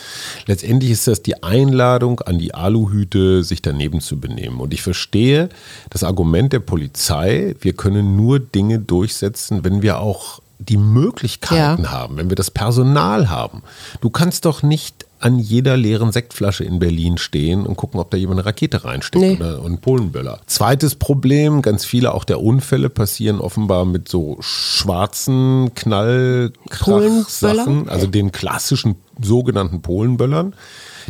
Letztendlich 0.47 0.91
ist 0.91 1.07
das 1.07 1.21
die 1.21 1.43
Einladung 1.43 2.21
an 2.21 2.39
die 2.39 2.55
Aluhüte, 2.55 3.45
sich 3.45 3.61
daneben 3.61 4.01
zu 4.01 4.19
benehmen. 4.19 4.59
Und 4.59 4.73
ich 4.73 4.81
verstehe 4.81 5.51
das 5.91 6.05
Argument 6.05 6.55
der 6.55 6.61
Polizei, 6.61 7.55
wir 7.61 7.75
können 7.75 8.17
nur 8.17 8.41
Dinge 8.41 8.79
durchsetzen, 8.79 9.65
wenn 9.65 9.83
wir 9.83 10.01
auch 10.01 10.41
die 10.69 10.77
Möglichkeiten 10.77 11.85
ja. 11.85 11.91
haben, 11.91 12.17
wenn 12.17 12.31
wir 12.31 12.37
das 12.37 12.51
Personal 12.51 13.31
haben. 13.31 13.63
Du 14.01 14.11
kannst 14.11 14.45
doch 14.45 14.63
nicht 14.63 15.07
an 15.23 15.39
jeder 15.39 15.77
leeren 15.77 16.11
Sektflasche 16.11 16.65
in 16.65 16.81
Berlin 16.81 17.17
stehen 17.17 17.65
und 17.65 17.77
gucken, 17.77 18.01
ob 18.01 18.11
da 18.11 18.17
jemand 18.17 18.41
eine 18.41 18.47
Rakete 18.47 18.85
reinsteckt 18.85 19.23
nee. 19.23 19.37
oder 19.37 19.65
einen 19.65 19.79
Polenböller. 19.79 20.41
Zweites 20.47 20.97
Problem, 20.97 21.63
ganz 21.63 21.85
viele 21.85 22.13
auch 22.13 22.25
der 22.25 22.43
Unfälle 22.43 22.91
passieren 22.91 23.41
offenbar 23.41 23.85
mit 23.85 24.09
so 24.09 24.39
schwarzen 24.41 25.73
Knallkrachsachen, 25.75 27.89
also 27.89 28.09
den 28.09 28.33
klassischen 28.33 28.97
sogenannten 29.21 29.81
Polenböllern 29.81 30.55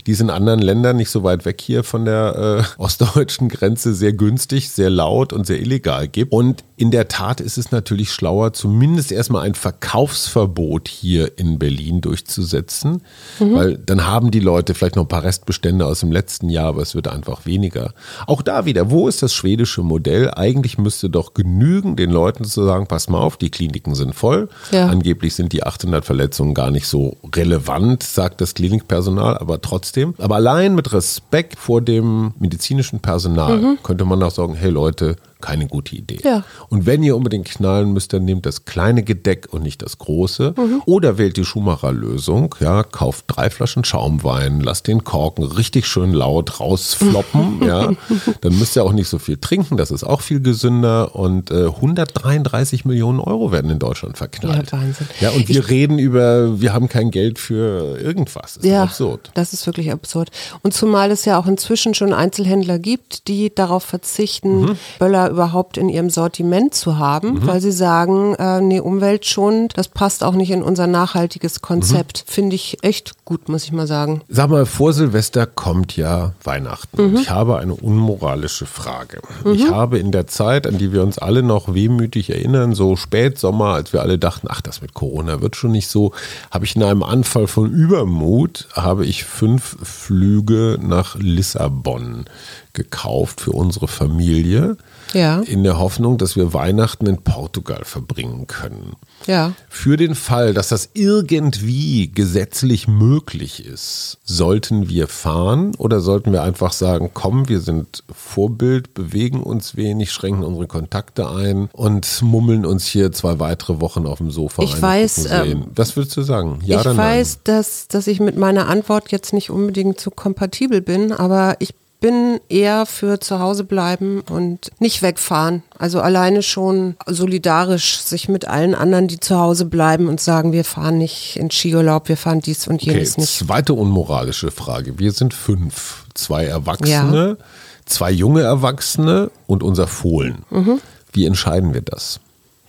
die 0.06 0.12
ist 0.12 0.20
in 0.20 0.30
anderen 0.30 0.60
Ländern 0.60 0.96
nicht 0.96 1.10
so 1.10 1.22
weit 1.22 1.44
weg 1.44 1.60
hier 1.60 1.84
von 1.84 2.04
der 2.04 2.64
äh, 2.78 2.82
ostdeutschen 2.82 3.48
Grenze 3.48 3.94
sehr 3.94 4.12
günstig, 4.12 4.70
sehr 4.70 4.90
laut 4.90 5.32
und 5.32 5.46
sehr 5.46 5.60
illegal 5.60 6.08
gibt. 6.08 6.32
Und 6.32 6.64
in 6.76 6.90
der 6.90 7.06
Tat 7.06 7.40
ist 7.40 7.58
es 7.58 7.70
natürlich 7.70 8.12
schlauer, 8.12 8.52
zumindest 8.52 9.12
erstmal 9.12 9.46
ein 9.46 9.54
Verkaufsverbot 9.54 10.88
hier 10.88 11.38
in 11.38 11.58
Berlin 11.58 12.00
durchzusetzen, 12.00 13.02
mhm. 13.38 13.54
weil 13.54 13.78
dann 13.78 14.06
haben 14.06 14.32
die 14.32 14.40
Leute 14.40 14.74
vielleicht 14.74 14.96
noch 14.96 15.04
ein 15.04 15.08
paar 15.08 15.22
Restbestände 15.22 15.86
aus 15.86 16.00
dem 16.00 16.10
letzten 16.10 16.48
Jahr, 16.48 16.66
aber 16.66 16.82
es 16.82 16.96
wird 16.96 17.06
einfach 17.06 17.46
weniger. 17.46 17.94
Auch 18.26 18.42
da 18.42 18.64
wieder, 18.64 18.90
wo 18.90 19.06
ist 19.06 19.22
das 19.22 19.32
schwedische 19.32 19.82
Modell? 19.82 20.32
Eigentlich 20.34 20.78
müsste 20.78 21.08
doch 21.08 21.34
genügen, 21.34 21.94
den 21.94 22.10
Leuten 22.10 22.44
zu 22.44 22.64
sagen, 22.64 22.88
pass 22.88 23.08
mal 23.08 23.20
auf, 23.20 23.36
die 23.36 23.50
Kliniken 23.50 23.94
sind 23.94 24.14
voll. 24.14 24.48
Ja. 24.72 24.86
Angeblich 24.86 25.36
sind 25.36 25.52
die 25.52 25.62
800 25.62 26.04
Verletzungen 26.04 26.54
gar 26.54 26.72
nicht 26.72 26.88
so 26.88 27.16
relevant, 27.36 28.02
sagt 28.02 28.40
das 28.40 28.54
Klinikpersonal, 28.54 29.38
aber 29.38 29.60
trotzdem 29.60 29.91
trotzdem. 29.92 30.14
Aber 30.18 30.36
allein 30.36 30.74
mit 30.74 30.92
Respekt 30.92 31.58
vor 31.58 31.80
dem 31.80 32.32
medizinischen 32.38 33.00
Personal 33.00 33.58
mhm. 33.58 33.78
könnte 33.82 34.04
man 34.04 34.22
auch 34.22 34.30
sagen, 34.30 34.54
hey 34.54 34.70
Leute, 34.70 35.16
keine 35.42 35.66
gute 35.66 35.94
Idee. 35.94 36.20
Ja. 36.24 36.44
Und 36.70 36.86
wenn 36.86 37.02
ihr 37.02 37.14
unbedingt 37.16 37.46
knallen 37.46 37.92
müsst, 37.92 38.14
dann 38.14 38.24
nehmt 38.24 38.46
das 38.46 38.64
kleine 38.64 39.02
Gedeck 39.02 39.48
und 39.50 39.62
nicht 39.62 39.82
das 39.82 39.98
große. 39.98 40.54
Mhm. 40.56 40.82
Oder 40.86 41.18
wählt 41.18 41.36
die 41.36 41.44
Schumacher-Lösung. 41.44 42.54
Ja, 42.60 42.82
kauft 42.82 43.26
drei 43.28 43.50
Flaschen 43.50 43.84
Schaumwein, 43.84 44.60
lasst 44.60 44.86
den 44.86 45.04
Korken 45.04 45.44
richtig 45.44 45.86
schön 45.86 46.12
laut 46.12 46.60
rausfloppen. 46.60 47.62
ja, 47.66 47.92
dann 48.40 48.58
müsst 48.58 48.76
ihr 48.76 48.84
auch 48.84 48.92
nicht 48.92 49.08
so 49.08 49.18
viel 49.18 49.36
trinken. 49.36 49.76
Das 49.76 49.90
ist 49.90 50.04
auch 50.04 50.22
viel 50.22 50.40
gesünder. 50.40 51.14
Und 51.14 51.50
äh, 51.50 51.66
133 51.66 52.84
Millionen 52.84 53.20
Euro 53.20 53.52
werden 53.52 53.70
in 53.70 53.78
Deutschland 53.78 54.16
verknallt. 54.16 54.70
Ja, 54.72 54.78
Wahnsinn. 54.78 55.08
Ja, 55.20 55.30
und 55.30 55.48
wir 55.48 55.60
ich, 55.60 55.68
reden 55.68 55.98
über, 55.98 56.60
wir 56.60 56.72
haben 56.72 56.88
kein 56.88 57.10
Geld 57.10 57.38
für 57.38 57.98
irgendwas. 57.98 58.54
Das 58.54 58.64
ist 58.64 58.70
ja, 58.70 58.84
absurd. 58.84 59.30
Das 59.34 59.52
ist 59.52 59.66
wirklich 59.66 59.90
absurd. 59.90 60.30
Und 60.62 60.72
zumal 60.72 61.10
es 61.10 61.24
ja 61.24 61.38
auch 61.38 61.46
inzwischen 61.46 61.94
schon 61.94 62.12
Einzelhändler 62.12 62.78
gibt, 62.78 63.28
die 63.28 63.52
darauf 63.54 63.82
verzichten, 63.82 64.60
mhm. 64.60 64.76
Böller 64.98 65.31
überhaupt 65.32 65.76
in 65.76 65.88
ihrem 65.88 66.10
Sortiment 66.10 66.74
zu 66.74 66.98
haben, 66.98 67.34
mhm. 67.34 67.46
weil 67.46 67.60
sie 67.60 67.72
sagen, 67.72 68.34
äh, 68.34 68.60
nee, 68.60 68.80
umweltschonend, 68.80 69.76
das 69.76 69.88
passt 69.88 70.22
auch 70.22 70.34
nicht 70.34 70.50
in 70.50 70.62
unser 70.62 70.86
nachhaltiges 70.86 71.62
Konzept. 71.62 72.24
Mhm. 72.26 72.32
Finde 72.32 72.56
ich 72.56 72.78
echt 72.82 73.24
gut, 73.24 73.48
muss 73.48 73.64
ich 73.64 73.72
mal 73.72 73.86
sagen. 73.86 74.22
Sag 74.28 74.50
mal, 74.50 74.66
vor 74.66 74.92
Silvester 74.92 75.46
kommt 75.46 75.96
ja 75.96 76.32
Weihnachten. 76.44 77.10
Mhm. 77.10 77.16
Ich 77.16 77.30
habe 77.30 77.58
eine 77.58 77.74
unmoralische 77.74 78.66
Frage. 78.66 79.20
Ich 79.52 79.64
mhm. 79.64 79.74
habe 79.74 79.98
in 79.98 80.12
der 80.12 80.26
Zeit, 80.26 80.66
an 80.66 80.78
die 80.78 80.92
wir 80.92 81.02
uns 81.02 81.18
alle 81.18 81.42
noch 81.42 81.74
wehmütig 81.74 82.30
erinnern, 82.30 82.74
so 82.74 82.96
Spätsommer, 82.96 83.74
als 83.74 83.92
wir 83.92 84.02
alle 84.02 84.18
dachten, 84.18 84.48
ach, 84.50 84.60
das 84.60 84.82
mit 84.82 84.94
Corona 84.94 85.40
wird 85.40 85.56
schon 85.56 85.72
nicht 85.72 85.88
so, 85.88 86.12
habe 86.50 86.64
ich 86.64 86.76
in 86.76 86.82
einem 86.82 87.02
Anfall 87.02 87.46
von 87.46 87.72
Übermut, 87.72 88.68
habe 88.74 89.06
ich 89.06 89.24
fünf 89.24 89.76
Flüge 89.82 90.78
nach 90.80 91.16
Lissabon 91.16 92.26
gekauft 92.72 93.40
für 93.40 93.52
unsere 93.52 93.88
Familie. 93.88 94.76
Ja. 95.12 95.21
In 95.46 95.64
der 95.64 95.78
Hoffnung, 95.78 96.18
dass 96.18 96.36
wir 96.36 96.52
Weihnachten 96.52 97.06
in 97.06 97.18
Portugal 97.18 97.82
verbringen 97.84 98.46
können. 98.46 98.96
Ja. 99.26 99.52
Für 99.68 99.96
den 99.96 100.14
Fall, 100.14 100.54
dass 100.54 100.68
das 100.68 100.90
irgendwie 100.94 102.10
gesetzlich 102.12 102.88
möglich 102.88 103.64
ist, 103.64 104.18
sollten 104.24 104.88
wir 104.88 105.08
fahren 105.08 105.74
oder 105.78 106.00
sollten 106.00 106.32
wir 106.32 106.42
einfach 106.42 106.72
sagen, 106.72 107.10
komm, 107.14 107.48
wir 107.48 107.60
sind 107.60 108.04
Vorbild, 108.12 108.94
bewegen 108.94 109.42
uns 109.42 109.76
wenig, 109.76 110.12
schränken 110.12 110.44
unsere 110.44 110.66
Kontakte 110.66 111.30
ein 111.30 111.68
und 111.72 112.22
mummeln 112.22 112.66
uns 112.66 112.86
hier 112.86 113.12
zwei 113.12 113.38
weitere 113.38 113.80
Wochen 113.80 114.06
auf 114.06 114.18
dem 114.18 114.30
Sofa 114.30 114.62
ich 114.62 114.80
weiß, 114.80 115.28
ähm, 115.30 115.66
Was 115.74 115.96
würdest 115.96 116.16
du 116.16 116.22
sagen? 116.22 116.60
Ja 116.64 116.80
ich 116.80 116.96
weiß, 116.96 117.40
dass, 117.44 117.88
dass 117.88 118.06
ich 118.06 118.20
mit 118.20 118.36
meiner 118.36 118.68
Antwort 118.68 119.10
jetzt 119.12 119.32
nicht 119.32 119.50
unbedingt 119.50 120.00
so 120.00 120.10
kompatibel 120.10 120.80
bin, 120.80 121.12
aber 121.12 121.56
ich 121.58 121.74
bin 122.02 122.40
eher 122.48 122.84
für 122.84 123.20
zu 123.20 123.38
Hause 123.38 123.64
bleiben 123.64 124.22
und 124.28 124.72
nicht 124.80 125.00
wegfahren. 125.02 125.62
Also 125.78 126.00
alleine 126.00 126.42
schon 126.42 126.96
solidarisch 127.06 128.00
sich 128.00 128.28
mit 128.28 128.46
allen 128.46 128.74
anderen, 128.74 129.06
die 129.06 129.20
zu 129.20 129.38
Hause 129.38 129.64
bleiben 129.64 130.08
und 130.08 130.20
sagen, 130.20 130.52
wir 130.52 130.64
fahren 130.64 130.98
nicht 130.98 131.36
in 131.36 131.50
Skiurlaub, 131.50 132.08
wir 132.08 132.16
fahren 132.16 132.40
dies 132.40 132.66
und 132.66 132.82
jenes 132.82 133.12
okay, 133.12 133.20
nicht. 133.22 133.38
Zweite 133.38 133.72
unmoralische 133.74 134.50
Frage. 134.50 134.98
Wir 134.98 135.12
sind 135.12 135.32
fünf, 135.32 136.04
zwei 136.14 136.44
Erwachsene, 136.44 137.36
ja. 137.38 137.44
zwei 137.86 138.10
junge 138.10 138.42
Erwachsene 138.42 139.30
und 139.46 139.62
unser 139.62 139.86
Fohlen. 139.86 140.44
Mhm. 140.50 140.80
Wie 141.12 141.24
entscheiden 141.24 141.72
wir 141.72 141.82
das? 141.82 142.18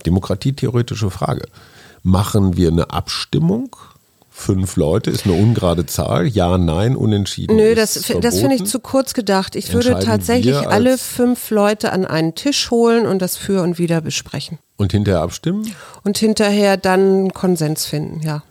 Demokratietheoretische 0.06 1.10
Frage. 1.10 1.48
Machen 2.04 2.56
wir 2.56 2.68
eine 2.68 2.92
Abstimmung? 2.92 3.76
Fünf 4.34 4.76
Leute 4.76 5.12
ist 5.12 5.26
eine 5.26 5.36
ungerade 5.36 5.86
Zahl. 5.86 6.28
Ja, 6.28 6.58
nein, 6.58 6.96
unentschieden. 6.96 7.56
Nö, 7.56 7.76
das, 7.76 7.94
das 7.94 8.40
finde 8.40 8.56
ich 8.56 8.66
zu 8.66 8.80
kurz 8.80 9.14
gedacht. 9.14 9.56
Ich 9.56 9.72
würde 9.74 10.00
tatsächlich 10.00 10.56
alle 10.56 10.98
fünf 10.98 11.52
Leute 11.52 11.94
an 11.94 12.06
einen 12.06 12.36
Tisch 12.36 12.72
holen 12.72 13.06
und 13.06 13.22
das 13.22 13.38
für 13.38 13.62
und 13.62 13.78
wieder 13.78 14.02
besprechen. 14.02 14.58
Und 14.76 14.92
hinterher 14.92 15.22
abstimmen? 15.22 15.74
Und 16.04 16.18
hinterher 16.18 16.78
dann 16.78 17.32
Konsens 17.32 17.86
finden, 17.86 18.22
ja. 18.26 18.44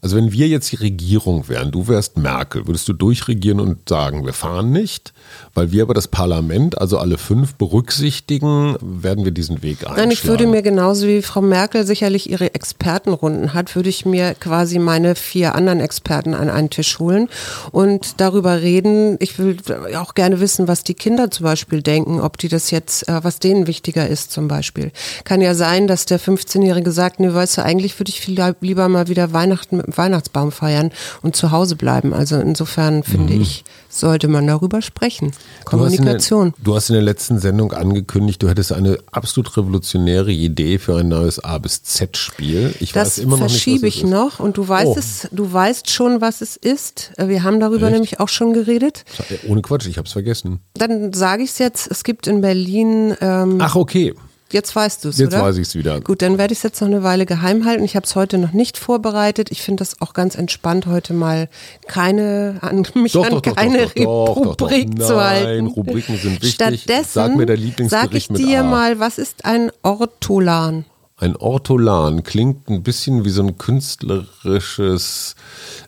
Also 0.00 0.16
wenn 0.16 0.30
wir 0.30 0.46
jetzt 0.46 0.70
die 0.70 0.76
Regierung 0.76 1.48
wären, 1.48 1.72
du 1.72 1.88
wärst 1.88 2.18
Merkel, 2.18 2.68
würdest 2.68 2.88
du 2.88 2.92
durchregieren 2.92 3.58
und 3.58 3.88
sagen, 3.88 4.24
wir 4.24 4.32
fahren 4.32 4.70
nicht? 4.70 5.12
Weil 5.54 5.72
wir 5.72 5.82
aber 5.82 5.94
das 5.94 6.06
Parlament, 6.06 6.80
also 6.80 6.98
alle 6.98 7.18
fünf 7.18 7.56
berücksichtigen, 7.56 8.76
werden 8.80 9.24
wir 9.24 9.32
diesen 9.32 9.60
Weg 9.62 9.78
einschlagen. 9.78 10.00
Nein, 10.00 10.10
ich 10.12 10.24
würde 10.24 10.46
mir 10.46 10.62
genauso 10.62 11.08
wie 11.08 11.20
Frau 11.20 11.40
Merkel 11.40 11.84
sicherlich 11.84 12.30
ihre 12.30 12.54
Expertenrunden 12.54 13.54
hat, 13.54 13.74
würde 13.74 13.88
ich 13.88 14.06
mir 14.06 14.34
quasi 14.34 14.78
meine 14.78 15.16
vier 15.16 15.56
anderen 15.56 15.80
Experten 15.80 16.32
an 16.32 16.48
einen 16.48 16.70
Tisch 16.70 17.00
holen 17.00 17.28
und 17.72 18.20
darüber 18.20 18.62
reden. 18.62 19.16
Ich 19.18 19.40
will 19.40 19.56
auch 19.96 20.14
gerne 20.14 20.38
wissen, 20.38 20.68
was 20.68 20.84
die 20.84 20.94
Kinder 20.94 21.32
zum 21.32 21.42
Beispiel 21.42 21.82
denken, 21.82 22.20
ob 22.20 22.38
die 22.38 22.48
das 22.48 22.70
jetzt, 22.70 23.08
äh, 23.08 23.24
was 23.24 23.40
denen 23.40 23.66
wichtiger 23.66 24.06
ist 24.06 24.30
zum 24.30 24.46
Beispiel. 24.46 24.92
Kann 25.24 25.40
ja 25.40 25.56
sein, 25.56 25.88
dass 25.88 26.06
der 26.06 26.20
15-Jährige 26.20 26.92
sagt, 26.92 27.18
ne, 27.18 27.34
weißt 27.34 27.58
du, 27.58 27.64
eigentlich 27.64 27.98
würde 27.98 28.10
ich 28.10 28.20
viel 28.20 28.38
lieber 28.60 28.88
mal 28.88 29.08
wieder 29.08 29.32
Weihnachten 29.32 29.78
mit 29.78 29.87
dem 29.88 29.96
Weihnachtsbaum 29.96 30.52
feiern 30.52 30.90
und 31.22 31.36
zu 31.36 31.50
Hause 31.50 31.76
bleiben. 31.76 32.12
Also 32.12 32.36
insofern 32.36 33.02
finde 33.02 33.34
mhm. 33.34 33.42
ich, 33.42 33.64
sollte 33.88 34.28
man 34.28 34.46
darüber 34.46 34.82
sprechen. 34.82 35.32
Kommunikation. 35.64 36.48
Du 36.50 36.54
hast, 36.54 36.58
der, 36.58 36.64
du 36.64 36.76
hast, 36.76 36.90
in 36.90 36.94
der, 36.94 37.02
letzten 37.02 37.38
Sendung 37.38 37.72
angekündigt, 37.72 38.42
du 38.42 38.48
hättest 38.48 38.72
eine 38.72 38.98
absolut 39.10 39.56
revolutionäre 39.56 40.30
Idee 40.30 40.78
für 40.78 40.98
ein 40.98 41.08
neues 41.08 41.42
A 41.42 41.58
bis 41.58 41.82
Z-Spiel. 41.82 42.74
Ich 42.80 42.92
das 42.92 43.18
weiß 43.18 43.18
immer 43.18 43.36
noch 43.36 43.48
verschiebe 43.48 43.86
nicht, 43.86 43.98
ich 43.98 44.04
ist. 44.04 44.10
noch 44.10 44.40
und 44.40 44.56
du 44.56 44.68
weißt 44.68 44.86
oh. 44.86 44.98
es, 44.98 45.28
du 45.32 45.50
weißt 45.52 45.90
schon, 45.90 46.20
was 46.20 46.40
es 46.40 46.56
ist. 46.56 47.12
Wir 47.18 47.42
haben 47.42 47.60
darüber 47.60 47.86
Echt? 47.86 47.92
nämlich 47.92 48.20
auch 48.20 48.28
schon 48.28 48.52
geredet. 48.52 49.04
Ohne 49.48 49.62
Quatsch, 49.62 49.86
ich 49.86 49.96
habe 49.96 50.06
es 50.06 50.12
vergessen. 50.12 50.60
Dann 50.74 51.12
sage 51.12 51.42
ich 51.42 51.50
es 51.50 51.58
jetzt. 51.58 51.90
Es 51.90 52.04
gibt 52.04 52.26
in 52.26 52.40
Berlin. 52.40 53.16
Ähm, 53.20 53.58
Ach 53.60 53.74
okay. 53.74 54.14
Jetzt 54.50 54.74
weißt 54.74 55.04
du 55.04 55.10
es, 55.10 55.18
Jetzt 55.18 55.34
oder? 55.34 55.42
weiß 55.42 55.56
ich 55.58 55.68
es 55.68 55.74
wieder. 55.74 56.00
Gut, 56.00 56.22
dann 56.22 56.38
werde 56.38 56.52
ich 56.52 56.60
es 56.60 56.62
jetzt 56.62 56.80
noch 56.80 56.88
eine 56.88 57.02
Weile 57.02 57.26
geheim 57.26 57.66
halten. 57.66 57.84
Ich 57.84 57.96
habe 57.96 58.06
es 58.06 58.16
heute 58.16 58.38
noch 58.38 58.52
nicht 58.52 58.78
vorbereitet. 58.78 59.50
Ich 59.50 59.60
finde 59.60 59.82
das 59.82 60.00
auch 60.00 60.14
ganz 60.14 60.36
entspannt, 60.36 60.86
heute 60.86 61.12
mal 61.12 61.48
keine 61.86 62.58
an 62.62 62.86
mich 62.94 63.12
Doch, 63.12 63.26
an 63.26 63.30
doch, 63.30 63.42
keine 63.42 63.86
doch. 63.88 64.36
Rubrik 64.36 65.00
zu 65.02 65.14
Nein, 65.14 65.44
halten. 65.44 65.66
Rubriken 65.66 66.16
sind 66.16 66.42
wichtig. 66.42 66.54
Stattdessen 66.54 67.04
Sag 67.12 67.36
mir 67.36 67.44
der 67.46 67.56
Lieblingsgericht 67.58 68.28
sag 68.28 68.38
ich 68.38 68.44
dir 68.46 68.62
mal, 68.62 68.98
was 68.98 69.18
ist 69.18 69.44
ein 69.44 69.70
Ortolan? 69.82 70.86
Ein 71.20 71.34
Ortolan 71.34 72.22
klingt 72.22 72.68
ein 72.70 72.84
bisschen 72.84 73.24
wie 73.24 73.30
so 73.30 73.42
ein 73.42 73.58
künstlerisches, 73.58 75.34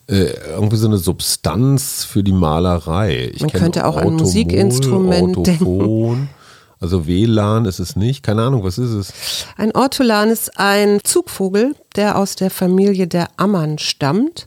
äh, 0.09 0.35
irgendwie 0.55 0.77
so 0.77 0.89
eine 0.89 0.99
Substanz 0.99 2.05
für 2.05 2.25
die 2.25 2.33
Malerei. 2.33 3.31
Ich 3.33 3.41
Man 3.41 3.53
könnte 3.53 3.87
auch 3.87 3.97
an 3.97 4.05
Orthomol, 4.07 4.23
Musikinstrument 4.23 5.37
Orthophon, 5.37 6.29
Also 6.81 7.07
WLAN 7.07 7.67
ist 7.67 7.79
es 7.79 7.95
nicht. 7.95 8.23
Keine 8.23 8.43
Ahnung, 8.43 8.65
was 8.65 8.79
ist 8.79 8.91
es? 8.91 9.13
Ein 9.59 9.73
Ortolan 9.73 10.31
ist 10.31 10.59
ein 10.59 11.01
Zugvogel, 11.05 11.77
der 11.95 12.17
aus 12.17 12.37
der 12.37 12.51
Familie 12.51 13.07
der 13.07 13.29
Ammann 13.37 13.79
stammt. 13.79 14.47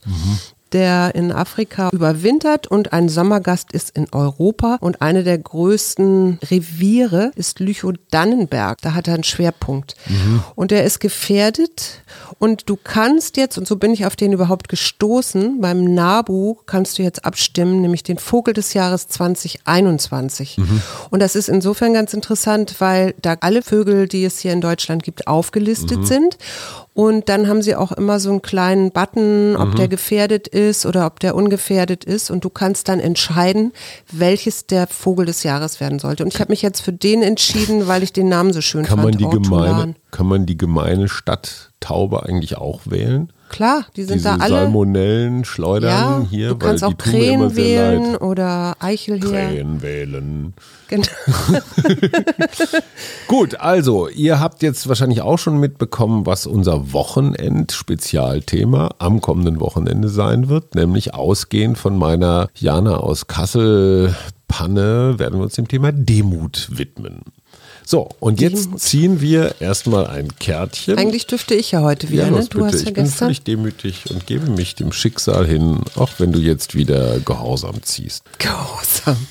Der 0.74 1.16
in 1.16 1.32
Afrika 1.32 1.90
überwintert 1.92 2.68
und 2.68 2.94
ein 2.94 3.10
Sommergast 3.10 3.72
ist 3.72 3.92
in 3.92 4.08
Europa. 4.12 4.78
Und 4.82 5.02
eine 5.02 5.24
der 5.24 5.38
größten 5.38 6.40
Reviere 6.50 7.32
ist 7.36 7.60
Lüchow-Dannenberg. 7.60 8.82
Da 8.82 8.94
hat 8.94 9.08
er 9.08 9.14
einen 9.14 9.24
Schwerpunkt. 9.24 9.96
Und 10.56 10.72
der 10.72 10.84
ist 10.84 11.00
gefährdet. 11.00 12.04
Und 12.40 12.70
du 12.70 12.78
kannst 12.82 13.38
jetzt, 13.38 13.58
und 13.58 13.68
so 13.68 13.76
bin 13.78 13.94
ich 13.94 14.06
auf 14.06 14.16
den 14.16 14.34
überhaupt 14.34 14.68
gestoßen, 14.70 15.62
beim 15.62 15.94
NABU 15.94 16.56
kannst 16.66 16.98
du 16.98 17.04
jetzt 17.04 17.24
abstimmen, 17.26 17.82
nämlich 17.82 18.04
den 18.04 18.18
Vogel 18.18 18.54
des 18.54 18.74
Jahres 18.74 19.08
2021. 19.08 20.58
Und 21.10 21.22
das 21.22 21.36
ist 21.36 21.50
insofern 21.50 21.94
ganz 21.94 22.14
interessant, 22.14 22.76
weil 22.80 23.14
da 23.22 23.36
alle 23.42 23.62
Vögel, 23.62 24.08
die 24.08 24.26
es 24.26 24.40
hier 24.40 24.54
in 24.54 24.62
Deutschland 24.62 25.04
gibt, 25.04 25.28
aufgelistet 25.28 26.08
sind. 26.08 26.38
Und 26.94 27.28
dann 27.28 27.48
haben 27.48 27.64
sie 27.64 27.76
auch 27.76 27.92
immer 27.92 28.20
so 28.20 28.30
einen 28.30 28.44
kleinen 28.44 28.92
Button, 28.92 29.56
ob 29.56 29.76
der 29.76 29.88
gefährdet 29.88 30.48
ist 30.48 30.86
oder 30.86 31.08
ob 31.08 31.20
der 31.20 31.36
ungefährdet 31.36 32.04
ist. 32.04 32.30
Und 32.30 32.46
du 32.46 32.52
kannst 32.52 32.88
dann 32.88 33.00
entscheiden, 33.00 33.74
welches 34.12 34.68
der 34.68 34.86
Vogel 34.86 35.26
des 35.26 35.42
Jahres 35.42 35.80
werden 35.80 35.98
sollte. 35.98 36.24
Und 36.24 36.34
ich 36.34 36.40
habe 36.40 36.52
mich 36.52 36.62
jetzt 36.62 36.82
für 36.82 36.94
den 36.94 37.24
entschieden, 37.24 37.88
weil 37.88 38.04
ich 38.04 38.14
den 38.14 38.30
Namen 38.30 38.54
so 38.54 38.62
schön 38.62 38.84
Kann 38.86 39.00
fand. 39.00 39.20
man 39.20 39.32
die 39.32 39.38
gemeine, 39.38 39.96
kann 40.12 40.28
man 40.28 40.46
die 40.46 40.58
gemeine 40.58 41.10
Stadttaube 41.84 42.24
eigentlich 42.24 42.58
auch 42.58 42.82
wählen? 42.86 43.30
Klar, 43.50 43.86
die 43.96 44.04
sind 44.04 44.16
Diese 44.16 44.30
da 44.30 44.38
alle. 44.38 44.62
Salmonellen 44.62 45.46
schleudern 45.46 45.92
Ja, 45.92 46.26
hier, 46.28 46.50
du 46.50 46.56
kannst 46.56 46.84
auch 46.84 46.98
Krähen 46.98 47.56
wählen 47.56 48.14
leid. 48.14 48.22
oder 48.22 48.76
Eichelheer. 48.80 49.50
Krähen 49.50 49.84
wählen. 49.84 50.54
Genau. 50.88 51.06
Gut, 53.28 53.60
also 53.60 54.08
ihr 54.08 54.40
habt 54.40 54.64
jetzt 54.64 54.88
wahrscheinlich 54.88 55.22
auch 55.22 55.38
schon 55.38 55.60
mitbekommen, 55.60 56.26
was 56.26 56.48
unser 56.48 56.94
Wochenend-Spezialthema 56.94 58.90
am 58.98 59.22
kommenden 59.22 59.60
Wochenende 59.60 60.10
sein 60.10 60.50
wird, 60.50 60.74
nämlich 60.74 61.14
ausgehend 61.14 61.78
von 61.78 61.96
meiner 61.96 62.50
Jana 62.56 62.98
aus 62.98 63.28
Kassel 63.28 64.16
Panne 64.48 65.20
werden 65.20 65.38
wir 65.40 65.44
uns 65.44 65.54
dem 65.56 65.68
Thema 65.68 65.92
Demut 65.92 66.70
widmen. 66.72 67.22
So, 67.86 68.10
und 68.20 68.40
jetzt 68.40 68.80
ziehen 68.80 69.22
wir 69.22 69.56
erstmal 69.60 70.08
ein 70.08 70.36
Kärtchen. 70.40 70.98
Eigentlich 70.98 71.28
dürfte 71.28 71.54
ich 71.54 71.72
ja 71.72 71.82
heute 71.82 72.10
wieder, 72.10 72.26
ja, 72.26 72.32
ne? 72.32 72.46
Du 72.50 72.60
bitte. 72.60 72.66
hast 72.66 72.74
ja 72.74 72.80
ich 72.80 72.94
bin 72.94 73.04
gestern. 73.04 73.28
völlig 73.28 73.44
demütig 73.44 74.10
und 74.10 74.26
gebe 74.26 74.50
mich 74.50 74.76
dem 74.76 74.92
Schicksal 74.92 75.46
hin, 75.46 75.82
auch 75.96 76.12
wenn 76.18 76.32
du 76.32 76.40
jetzt 76.40 76.76
wieder 76.76 77.20
Gehorsam 77.20 77.84
ziehst. 77.84 78.24
Gehorsam. 78.40 79.28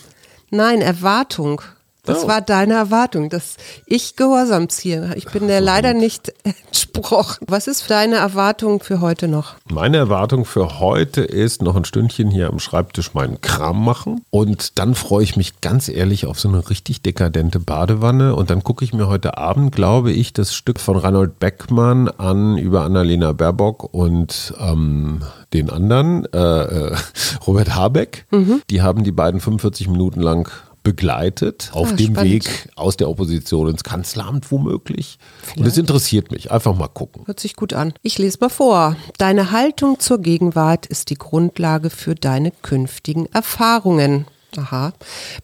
Nein, 0.51 0.83
Erwartung. 0.83 1.63
Das 2.05 2.25
Oh. 2.25 2.29
war 2.29 2.41
deine 2.41 2.75
Erwartung, 2.75 3.31
dass 3.31 3.57
ich 3.87 4.17
Gehorsam 4.17 4.69
ziehe. 4.69 5.13
Ich 5.15 5.27
bin 5.27 5.47
der 5.47 5.61
leider 5.61 5.95
nicht 5.95 6.33
entsprochen. 6.43 7.47
Was 7.49 7.69
ist 7.69 7.89
deine 7.91 8.17
Erwartung 8.17 8.81
für 8.81 9.01
heute 9.01 9.29
noch? 9.29 9.55
Meine 9.71 9.99
Erwartung 9.99 10.45
für 10.45 10.81
heute 10.81 11.21
ist 11.21 11.63
noch 11.63 11.77
ein 11.77 11.85
Stündchen 11.85 12.29
hier 12.29 12.49
am 12.49 12.59
Schreibtisch 12.59 13.15
meinen 13.15 13.41
Kram 13.41 13.85
machen 13.85 14.23
und 14.31 14.81
dann 14.81 14.97
freue 14.97 15.23
ich 15.23 15.37
mich 15.37 15.61
ganz 15.61 15.89
ehrlich 15.89 16.27
auf 16.27 16.41
so 16.41 16.49
eine 16.49 16.69
richtig 16.71 17.03
dekadente 17.03 17.61
Badewanne 17.61 18.35
und 18.35 18.51
dann 18.51 18.65
gucke 18.65 18.85
ich 18.85 18.93
mir 18.93 19.07
heute 19.07 19.39
Abend, 19.39 19.73
glaube 19.73 20.11
ich, 20.11 20.33
das 20.33 20.55
Stück 20.55 20.81
von 20.81 20.97
Reinhold 20.97 21.39
Beckmann 21.39 22.09
an 22.09 22.59
über 22.59 22.83
Annalena 22.83 23.31
Baerbock 23.33 23.95
und 23.95 24.53
ähm, 24.59 25.23
den 25.53 25.71
anderen, 25.71 26.25
äh, 26.33 26.39
äh, 26.39 26.97
Robert 27.47 27.77
Habeck. 27.77 28.27
Die 28.71 28.83
haben 28.83 29.05
die 29.05 29.13
beiden 29.13 29.39
45 29.41 29.87
Minuten 29.89 30.21
lang 30.21 30.51
begleitet 30.83 31.71
auf 31.73 31.93
Ah, 31.93 31.97
dem 31.97 32.13
spannend. 32.15 32.33
Weg 32.33 32.69
aus 32.77 32.97
der 32.97 33.09
Opposition 33.09 33.69
ins 33.69 33.85
Kanzleramt 33.85 34.51
womöglich. 34.51 35.19
Und 35.57 35.67
es 35.67 35.79
interessiert 35.79 36.31
mich. 36.33 36.51
Einfach 36.51 36.75
mal 36.75 36.89
gucken. 36.89 37.23
Hört 37.27 37.41
sich 37.41 37.55
gut 37.57 37.73
an. 37.73 37.95
Ich 38.03 38.19
lese 38.19 38.39
mal 38.41 38.49
vor. 38.51 38.97
Deine 39.19 39.51
Haltung 39.53 40.01
zur 40.01 40.19
Gegenwart 40.21 40.87
ist 40.87 41.11
die 41.11 41.15
Grundlage 41.17 41.91
für 41.91 42.15
deine 42.15 42.51
künftigen 42.51 43.27
Erfahrungen. 43.27 44.27
Aha. 44.57 44.93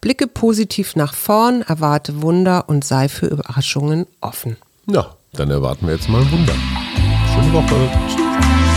Blicke 0.01 0.27
positiv 0.27 0.95
nach 0.95 1.13
vorn, 1.15 1.61
erwarte 1.63 2.21
Wunder 2.21 2.69
und 2.69 2.85
sei 2.85 3.09
für 3.09 3.25
Überraschungen 3.25 4.05
offen. 4.21 4.57
Ja, 4.87 5.15
dann 5.33 5.49
erwarten 5.49 5.87
wir 5.87 5.95
jetzt 5.95 6.09
mal 6.09 6.21
ein 6.21 6.31
Wunder. 6.31 6.53
Schöne 7.33 7.53
Woche. 7.53 7.89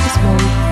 Bis 0.05 0.22
morgen. 0.22 0.71